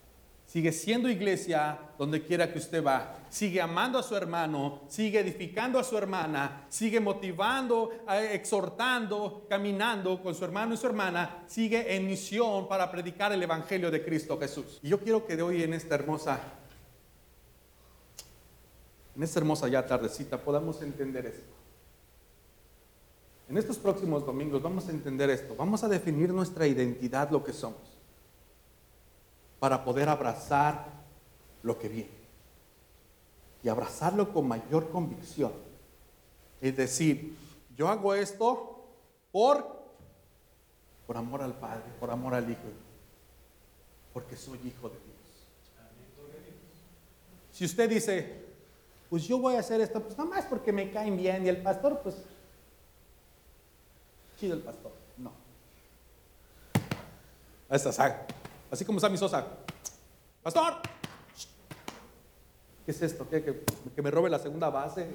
Sigue 0.44 0.70
siendo 0.70 1.08
iglesia 1.08 1.78
donde 1.96 2.22
quiera 2.22 2.52
que 2.52 2.58
usted 2.58 2.84
va. 2.84 3.16
Sigue 3.30 3.58
amando 3.62 3.98
a 3.98 4.02
su 4.02 4.14
hermano, 4.14 4.82
sigue 4.88 5.20
edificando 5.20 5.78
a 5.78 5.84
su 5.84 5.96
hermana, 5.96 6.66
sigue 6.68 7.00
motivando, 7.00 7.90
eh, 8.10 8.32
exhortando, 8.34 9.46
caminando 9.48 10.22
con 10.22 10.34
su 10.34 10.44
hermano 10.44 10.74
y 10.74 10.76
su 10.76 10.86
hermana. 10.86 11.44
Sigue 11.46 11.96
en 11.96 12.06
misión 12.06 12.68
para 12.68 12.90
predicar 12.90 13.32
el 13.32 13.42
Evangelio 13.42 13.90
de 13.90 14.04
Cristo 14.04 14.38
Jesús. 14.38 14.78
Y 14.82 14.90
yo 14.90 15.00
quiero 15.00 15.24
que 15.24 15.36
de 15.36 15.42
hoy 15.42 15.62
en 15.62 15.72
esta 15.72 15.94
hermosa 15.94 16.38
en 19.16 19.22
esta 19.22 19.38
hermosa 19.38 19.68
ya 19.68 19.86
tardecita 19.86 20.42
podamos 20.42 20.82
entender 20.82 21.26
esto. 21.26 21.54
En 23.48 23.58
estos 23.58 23.76
próximos 23.76 24.24
domingos 24.24 24.62
vamos 24.62 24.88
a 24.88 24.90
entender 24.90 25.30
esto, 25.30 25.54
vamos 25.54 25.84
a 25.84 25.88
definir 25.88 26.32
nuestra 26.32 26.66
identidad, 26.66 27.30
lo 27.30 27.44
que 27.44 27.52
somos, 27.52 27.80
para 29.60 29.84
poder 29.84 30.08
abrazar 30.08 30.86
lo 31.62 31.78
que 31.78 31.88
viene 31.88 32.24
y 33.62 33.68
abrazarlo 33.68 34.32
con 34.32 34.48
mayor 34.48 34.90
convicción. 34.90 35.52
Es 36.60 36.76
decir, 36.76 37.36
yo 37.76 37.88
hago 37.88 38.14
esto 38.14 38.86
por, 39.30 39.84
por 41.06 41.16
amor 41.16 41.42
al 41.42 41.54
Padre, 41.54 41.84
por 42.00 42.10
amor 42.10 42.34
al 42.34 42.50
Hijo, 42.50 42.60
porque 44.12 44.36
soy 44.36 44.58
hijo 44.64 44.88
de 44.88 44.96
Dios. 44.96 45.14
Si 47.52 47.64
usted 47.64 47.88
dice, 47.88 48.43
pues 49.14 49.28
yo 49.28 49.38
voy 49.38 49.54
a 49.54 49.60
hacer 49.60 49.80
esto, 49.80 50.02
pues 50.02 50.18
nada 50.18 50.28
más 50.28 50.44
porque 50.46 50.72
me 50.72 50.90
caen 50.90 51.16
bien 51.16 51.46
y 51.46 51.48
el 51.48 51.62
pastor, 51.62 52.00
pues, 52.02 52.16
chido 54.40 54.54
el 54.54 54.60
pastor. 54.60 54.90
No. 55.16 55.32
Así 58.72 58.84
como 58.84 58.98
Sammy 58.98 59.16
Sosa. 59.16 59.46
Pastor. 60.42 60.78
¿Qué 62.84 62.90
es 62.90 63.02
esto? 63.02 63.28
¿Qué, 63.28 63.44
que, 63.44 63.62
que 63.94 64.02
me 64.02 64.10
robe 64.10 64.28
la 64.28 64.40
segunda 64.40 64.68
base. 64.68 65.06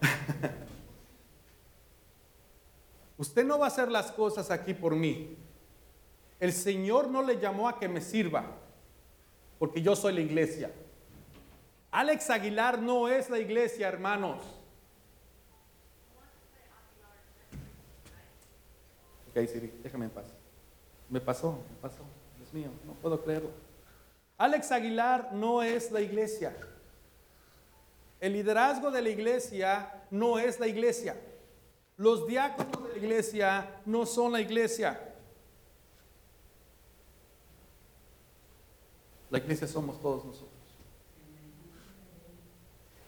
Usted 3.18 3.44
no 3.44 3.60
va 3.60 3.66
a 3.66 3.68
hacer 3.68 3.88
las 3.88 4.10
cosas 4.10 4.50
aquí 4.50 4.74
por 4.74 4.96
mí. 4.96 5.36
El 6.40 6.52
Señor 6.52 7.06
no 7.06 7.22
le 7.22 7.38
llamó 7.38 7.68
a 7.68 7.78
que 7.78 7.88
me 7.88 8.00
sirva, 8.00 8.46
porque 9.60 9.80
yo 9.80 9.94
soy 9.94 10.12
la 10.12 10.22
iglesia. 10.22 10.72
Alex 11.96 12.28
Aguilar 12.28 12.78
no 12.78 13.08
es 13.08 13.30
la 13.30 13.38
iglesia, 13.38 13.88
hermanos. 13.88 14.42
Ok, 19.30 19.46
Siri, 19.46 19.72
déjame 19.82 20.04
en 20.04 20.10
paz. 20.10 20.26
Me 21.08 21.22
pasó, 21.22 21.52
me 21.52 21.76
pasó. 21.80 22.02
Dios 22.36 22.52
mío, 22.52 22.68
no 22.84 22.92
puedo 22.92 23.24
creerlo. 23.24 23.48
Alex 24.36 24.72
Aguilar 24.72 25.32
no 25.32 25.62
es 25.62 25.90
la 25.90 26.02
iglesia. 26.02 26.54
El 28.20 28.34
liderazgo 28.34 28.90
de 28.90 29.00
la 29.00 29.08
iglesia 29.08 30.04
no 30.10 30.38
es 30.38 30.60
la 30.60 30.66
iglesia. 30.66 31.16
Los 31.96 32.26
diáconos 32.26 32.88
de 32.88 32.90
la 32.90 32.98
iglesia 32.98 33.80
no 33.86 34.04
son 34.04 34.32
la 34.32 34.42
iglesia. 34.42 35.00
La 39.30 39.38
iglesia 39.38 39.66
somos 39.66 39.98
todos 40.02 40.26
nosotros. 40.26 40.55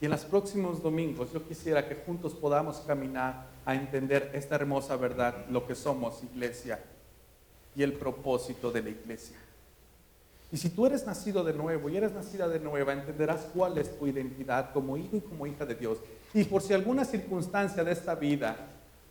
Y 0.01 0.05
en 0.05 0.11
los 0.13 0.25
próximos 0.25 0.83
domingos 0.83 1.33
yo 1.33 1.47
quisiera 1.47 1.89
que 1.89 1.97
juntos 1.97 2.35
podamos 2.35 2.79
caminar 2.87 3.47
a 3.65 3.75
entender 3.75 4.31
esta 4.33 4.55
hermosa 4.55 4.97
verdad, 4.97 5.47
lo 5.51 5.67
que 5.67 5.75
somos 5.75 6.23
iglesia 6.23 6.79
y 7.75 7.83
el 7.83 7.93
propósito 7.95 8.71
de 8.71 8.83
la 8.83 8.91
iglesia. 8.91 9.37
Y 10.51 10.57
si 10.57 10.71
tú 10.71 10.87
eres 10.87 11.07
nacido 11.07 11.45
de 11.45 11.53
nuevo 11.53 11.91
y 11.91 11.97
eres 11.97 12.13
nacida 12.13 12.49
de 12.49 12.59
nueva, 12.59 12.93
entenderás 12.93 13.49
cuál 13.53 13.77
es 13.77 13.99
tu 13.99 14.07
identidad 14.07 14.73
como 14.73 14.97
hijo 14.97 15.17
y 15.17 15.21
como 15.21 15.47
hija 15.47 15.67
de 15.67 15.75
Dios. 15.75 15.99
Y 16.33 16.45
por 16.45 16.63
si 16.63 16.73
alguna 16.73 17.05
circunstancia 17.05 17.85
de 17.85 17.93
esta 17.93 18.15
vida, 18.15 18.57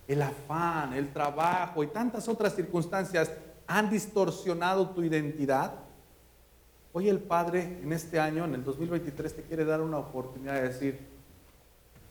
el 0.08 0.22
afán, 0.22 0.94
el 0.94 1.12
trabajo 1.14 1.84
y 1.84 1.88
tantas 1.88 2.28
otras 2.28 2.56
circunstancias 2.56 3.30
han 3.68 3.90
distorsionado 3.90 4.90
tu 4.90 5.04
identidad, 5.04 5.74
Hoy 6.98 7.10
el 7.10 7.20
Padre 7.20 7.62
en 7.84 7.94
este 7.94 8.20
año, 8.20 8.44
en 8.46 8.56
el 8.56 8.64
2023, 8.64 9.36
te 9.36 9.44
quiere 9.44 9.64
dar 9.66 9.82
una 9.82 10.00
oportunidad 10.00 10.56
de 10.56 10.70
decir, 10.70 11.00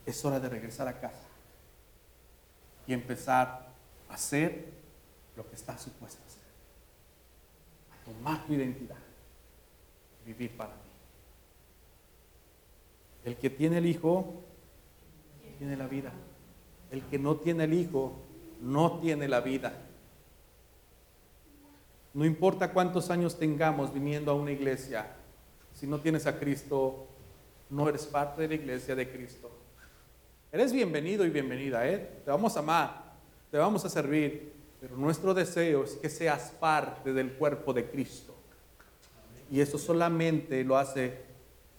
es 0.05 0.23
hora 0.23 0.39
de 0.39 0.47
regresar 0.47 0.87
a 0.87 0.97
casa 0.97 1.27
y 2.87 2.93
empezar 2.93 3.67
a 4.07 4.13
hacer 4.13 4.71
lo 5.35 5.45
que 5.45 5.55
está 5.55 5.77
supuesto 5.77 6.21
a 6.23 6.25
hacer. 6.25 6.41
A 7.91 8.05
tomar 8.05 8.47
tu 8.47 8.53
identidad, 8.53 8.95
vivir 10.25 10.55
para 10.55 10.69
mí. 10.69 10.81
El 13.25 13.35
que 13.35 13.49
tiene 13.49 13.79
el 13.79 13.87
Hijo, 13.87 14.41
tiene 15.57 15.75
la 15.75 15.87
vida. 15.87 16.13
El 16.91 17.01
que 17.07 17.19
no 17.19 17.35
tiene 17.35 17.65
el 17.65 17.73
Hijo, 17.73 18.21
no 18.61 18.99
tiene 18.99 19.27
la 19.27 19.41
vida. 19.41 19.86
No 22.17 22.25
importa 22.25 22.73
cuántos 22.73 23.11
años 23.11 23.37
tengamos 23.37 23.93
viniendo 23.93 24.31
a 24.31 24.33
una 24.33 24.51
iglesia, 24.51 25.05
si 25.71 25.85
no 25.85 25.99
tienes 25.99 26.25
a 26.25 26.39
Cristo, 26.39 27.05
no 27.69 27.87
eres 27.87 28.07
parte 28.07 28.41
de 28.41 28.47
la 28.47 28.55
iglesia 28.55 28.95
de 28.95 29.07
Cristo. 29.07 29.51
Eres 30.51 30.73
bienvenido 30.73 31.23
y 31.27 31.29
bienvenida, 31.29 31.87
¿eh? 31.87 32.21
Te 32.25 32.31
vamos 32.31 32.57
a 32.57 32.61
amar, 32.61 33.13
te 33.51 33.59
vamos 33.59 33.85
a 33.85 33.89
servir, 33.89 34.51
pero 34.81 34.97
nuestro 34.97 35.31
deseo 35.35 35.83
es 35.83 35.91
que 35.91 36.09
seas 36.09 36.55
parte 36.59 37.13
del 37.13 37.33
cuerpo 37.33 37.71
de 37.71 37.87
Cristo. 37.87 38.33
Y 39.51 39.59
eso 39.59 39.77
solamente 39.77 40.63
lo 40.63 40.75
hace 40.75 41.21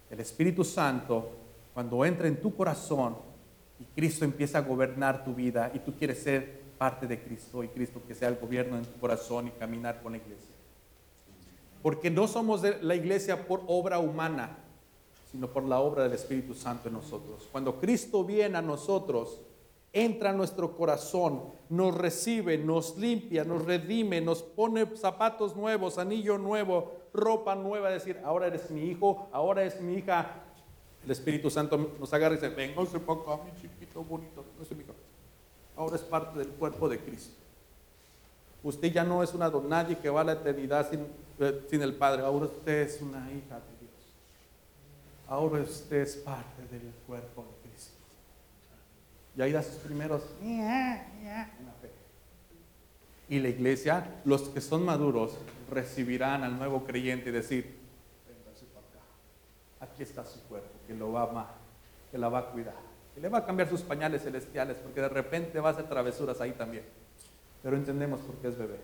el 0.08 0.20
Espíritu 0.20 0.62
Santo 0.62 1.32
cuando 1.74 2.04
entra 2.04 2.28
en 2.28 2.40
tu 2.40 2.54
corazón 2.54 3.16
y 3.80 3.84
Cristo 3.86 4.24
empieza 4.24 4.58
a 4.58 4.60
gobernar 4.60 5.24
tu 5.24 5.34
vida 5.34 5.72
y 5.74 5.80
tú 5.80 5.96
quieres 5.96 6.22
ser 6.22 6.57
parte 6.78 7.06
de 7.06 7.20
Cristo 7.22 7.62
y 7.64 7.68
Cristo 7.68 8.00
que 8.06 8.14
sea 8.14 8.28
el 8.28 8.36
gobierno 8.36 8.78
en 8.78 8.84
tu 8.84 8.98
corazón 9.00 9.48
y 9.48 9.50
caminar 9.50 10.00
con 10.02 10.12
la 10.12 10.18
iglesia. 10.18 10.54
Porque 11.82 12.10
no 12.10 12.26
somos 12.26 12.62
de 12.62 12.80
la 12.82 12.94
iglesia 12.94 13.46
por 13.46 13.62
obra 13.66 13.98
humana, 13.98 14.58
sino 15.30 15.48
por 15.48 15.64
la 15.64 15.80
obra 15.80 16.04
del 16.04 16.12
Espíritu 16.12 16.54
Santo 16.54 16.88
en 16.88 16.94
nosotros. 16.94 17.48
Cuando 17.52 17.78
Cristo 17.78 18.24
viene 18.24 18.56
a 18.58 18.62
nosotros, 18.62 19.40
entra 19.92 20.30
a 20.30 20.32
nuestro 20.32 20.76
corazón, 20.76 21.42
nos 21.68 21.94
recibe, 21.96 22.58
nos 22.58 22.96
limpia, 22.96 23.44
nos 23.44 23.64
redime, 23.64 24.20
nos 24.20 24.42
pone 24.42 24.86
zapatos 24.96 25.56
nuevos, 25.56 25.98
anillo 25.98 26.38
nuevo, 26.38 26.92
ropa 27.12 27.54
nueva, 27.54 27.90
decir, 27.90 28.20
ahora 28.24 28.46
eres 28.46 28.70
mi 28.70 28.82
hijo, 28.82 29.28
ahora 29.32 29.64
es 29.64 29.80
mi 29.80 29.94
hija. 29.94 30.44
El 31.04 31.10
Espíritu 31.10 31.50
Santo 31.50 31.94
nos 31.98 32.12
agarra 32.12 32.34
y 32.34 32.38
dice, 32.38 32.48
venga, 32.50 32.84
se 32.86 32.96
acá, 32.96 33.40
mi 33.44 33.60
chiquito 33.60 34.02
bonito, 34.02 34.44
no 34.56 34.62
es 34.62 34.70
mi 34.72 34.82
hijo. 34.82 34.92
Ahora 35.78 35.94
es 35.94 36.02
parte 36.02 36.36
del 36.40 36.48
cuerpo 36.48 36.88
de 36.88 36.98
Cristo. 36.98 37.36
Usted 38.64 38.92
ya 38.92 39.04
no 39.04 39.22
es 39.22 39.32
una 39.32 39.48
don 39.48 39.70
que 40.02 40.10
va 40.10 40.22
a 40.22 40.24
la 40.24 40.32
eternidad 40.32 40.90
sin, 40.90 41.06
eh, 41.38 41.66
sin 41.70 41.80
el 41.82 41.94
Padre, 41.94 42.22
ahora 42.22 42.46
usted 42.46 42.80
es 42.82 43.00
una 43.00 43.30
hija 43.30 43.54
de 43.54 43.78
Dios. 43.80 43.92
Ahora 45.28 45.62
usted 45.62 45.98
es 45.98 46.16
parte 46.16 46.62
del 46.68 46.92
cuerpo 47.06 47.42
de 47.42 47.70
Cristo. 47.70 47.94
Y 49.36 49.42
ahí 49.42 49.52
da 49.52 49.62
sus 49.62 49.76
primeros. 49.76 50.22
Y 53.28 53.38
la 53.38 53.48
iglesia, 53.48 54.20
los 54.24 54.48
que 54.48 54.60
son 54.60 54.84
maduros, 54.84 55.38
recibirán 55.70 56.42
al 56.42 56.58
nuevo 56.58 56.82
creyente 56.84 57.28
y 57.28 57.32
decir. 57.32 57.78
Aquí 59.78 60.02
está 60.02 60.24
su 60.24 60.40
cuerpo, 60.48 60.70
que 60.88 60.94
lo 60.94 61.12
va 61.12 61.20
a 61.20 61.30
amar, 61.30 61.54
que 62.10 62.18
la 62.18 62.28
va 62.28 62.40
a 62.40 62.46
cuidar, 62.46 62.74
le 63.20 63.28
va 63.28 63.38
a 63.38 63.46
cambiar 63.46 63.68
sus 63.68 63.82
pañales 63.82 64.22
celestiales, 64.22 64.76
porque 64.76 65.00
de 65.00 65.08
repente 65.08 65.60
va 65.60 65.70
a 65.70 65.72
hacer 65.72 65.88
travesuras 65.88 66.40
ahí 66.40 66.52
también. 66.52 66.84
Pero 67.62 67.76
entendemos 67.76 68.20
por 68.20 68.36
qué 68.36 68.48
es 68.48 68.56
bebé. 68.56 68.78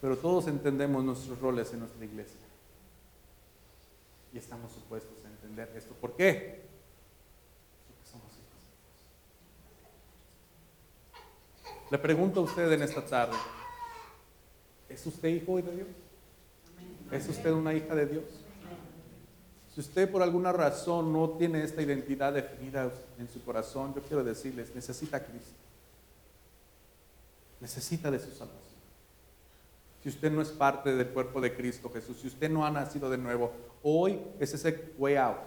Pero 0.00 0.16
todos 0.16 0.48
entendemos 0.48 1.04
nuestros 1.04 1.38
roles 1.40 1.72
en 1.72 1.80
nuestra 1.80 2.04
iglesia. 2.04 2.40
Y 4.32 4.38
estamos 4.38 4.72
supuestos 4.72 5.24
a 5.24 5.28
entender 5.28 5.70
esto. 5.76 5.94
¿Por 5.94 6.16
qué? 6.16 6.62
Porque 7.86 8.10
somos 8.10 8.32
hijos. 11.12 11.90
Le 11.90 11.98
pregunto 11.98 12.40
a 12.40 12.42
usted 12.44 12.72
en 12.72 12.82
esta 12.82 13.04
tarde, 13.04 13.36
¿es 14.88 15.06
usted 15.06 15.28
hijo 15.28 15.56
de 15.56 15.70
Dios? 15.70 15.88
¿Es 17.10 17.28
usted 17.28 17.52
una 17.52 17.74
hija 17.74 17.94
de 17.94 18.06
Dios? 18.06 18.24
Si 19.74 19.80
usted 19.80 20.10
por 20.10 20.22
alguna 20.22 20.52
razón 20.52 21.12
no 21.12 21.30
tiene 21.30 21.62
esta 21.62 21.80
identidad 21.80 22.32
definida 22.32 22.90
en 23.18 23.28
su 23.28 23.42
corazón, 23.42 23.94
yo 23.94 24.02
quiero 24.02 24.22
decirles, 24.22 24.74
necesita 24.74 25.16
a 25.16 25.20
Cristo. 25.24 25.54
Necesita 27.60 28.10
de 28.10 28.18
su 28.18 28.30
salvación. 28.32 28.60
Si 30.02 30.08
usted 30.10 30.30
no 30.30 30.42
es 30.42 30.50
parte 30.50 30.94
del 30.94 31.08
cuerpo 31.08 31.40
de 31.40 31.54
Cristo 31.54 31.90
Jesús, 31.90 32.18
si 32.20 32.26
usted 32.26 32.50
no 32.50 32.66
ha 32.66 32.70
nacido 32.70 33.08
de 33.08 33.16
nuevo, 33.16 33.52
hoy 33.82 34.20
es 34.40 34.52
ese 34.52 34.92
way 34.98 35.14
out. 35.16 35.38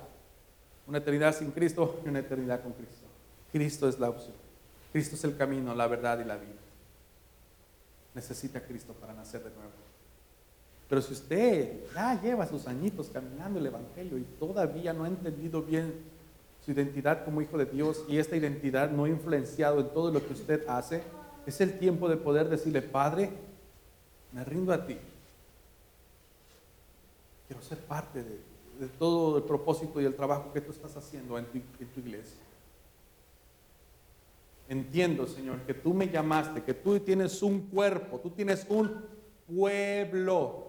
Una 0.87 0.99
eternidad 0.99 1.35
sin 1.35 1.51
Cristo 1.51 2.01
y 2.03 2.09
una 2.09 2.19
eternidad 2.19 2.63
con 2.63 2.73
Cristo. 2.73 3.05
Cristo 3.51 3.87
es 3.87 3.99
la 3.99 4.09
opción. 4.09 4.33
Cristo 4.91 5.15
es 5.15 5.23
el 5.23 5.37
camino, 5.37 5.75
la 5.75 5.87
verdad 5.87 6.19
y 6.19 6.23
la 6.23 6.37
vida. 6.37 6.53
Necesita 8.13 8.59
a 8.59 8.61
Cristo 8.61 8.93
para 8.93 9.13
nacer 9.13 9.43
de 9.43 9.49
nuevo. 9.49 9.84
Pero 10.87 11.01
si 11.01 11.13
usted 11.13 11.83
ya 11.93 12.21
lleva 12.21 12.45
sus 12.47 12.67
añitos 12.67 13.09
caminando 13.09 13.59
el 13.59 13.65
Evangelio 13.65 14.17
y 14.17 14.23
todavía 14.39 14.93
no 14.93 15.03
ha 15.03 15.07
entendido 15.07 15.61
bien 15.61 15.93
su 16.63 16.71
identidad 16.71 17.23
como 17.23 17.41
hijo 17.41 17.57
de 17.57 17.65
Dios 17.65 18.03
y 18.07 18.17
esta 18.17 18.35
identidad 18.35 18.91
no 18.91 19.05
ha 19.05 19.09
influenciado 19.09 19.79
en 19.79 19.89
todo 19.89 20.11
lo 20.11 20.25
que 20.25 20.33
usted 20.33 20.67
hace, 20.67 21.03
es 21.45 21.61
el 21.61 21.77
tiempo 21.77 22.09
de 22.09 22.17
poder 22.17 22.49
decirle, 22.49 22.81
Padre, 22.81 23.29
me 24.31 24.43
rindo 24.43 24.73
a 24.73 24.85
ti. 24.85 24.97
Quiero 27.47 27.61
ser 27.61 27.77
parte 27.79 28.23
de, 28.23 28.87
todo 28.99 29.37
el 29.37 29.43
propósito 29.43 30.01
y 30.01 30.05
el 30.05 30.15
trabajo 30.15 30.51
que 30.51 30.59
tú 30.59 30.71
estás 30.71 30.97
haciendo 30.97 31.37
en 31.37 31.45
tu, 31.45 31.57
en 31.57 31.87
tu 31.87 31.99
iglesia. 31.99 32.37
Entiendo, 34.67 35.27
Señor, 35.27 35.59
que 35.61 35.75
tú 35.75 35.93
me 35.93 36.09
llamaste, 36.09 36.63
que 36.63 36.73
tú 36.73 36.99
tienes 36.99 37.41
un 37.43 37.61
cuerpo, 37.61 38.19
tú 38.19 38.31
tienes 38.31 38.65
un 38.67 39.05
pueblo. 39.47 40.64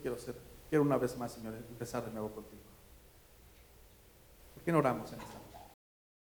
Quiero 0.00 0.18
ser, 0.18 0.36
quiero 0.68 0.82
una 0.82 0.96
vez 0.96 1.16
más, 1.18 1.32
Señor, 1.32 1.54
empezar 1.54 2.04
de 2.04 2.12
nuevo 2.12 2.30
contigo. 2.32 2.62
¿Por 4.54 4.62
qué 4.62 4.72
no 4.72 4.78
oramos 4.78 5.12
en 5.12 5.20
esta 5.20 5.43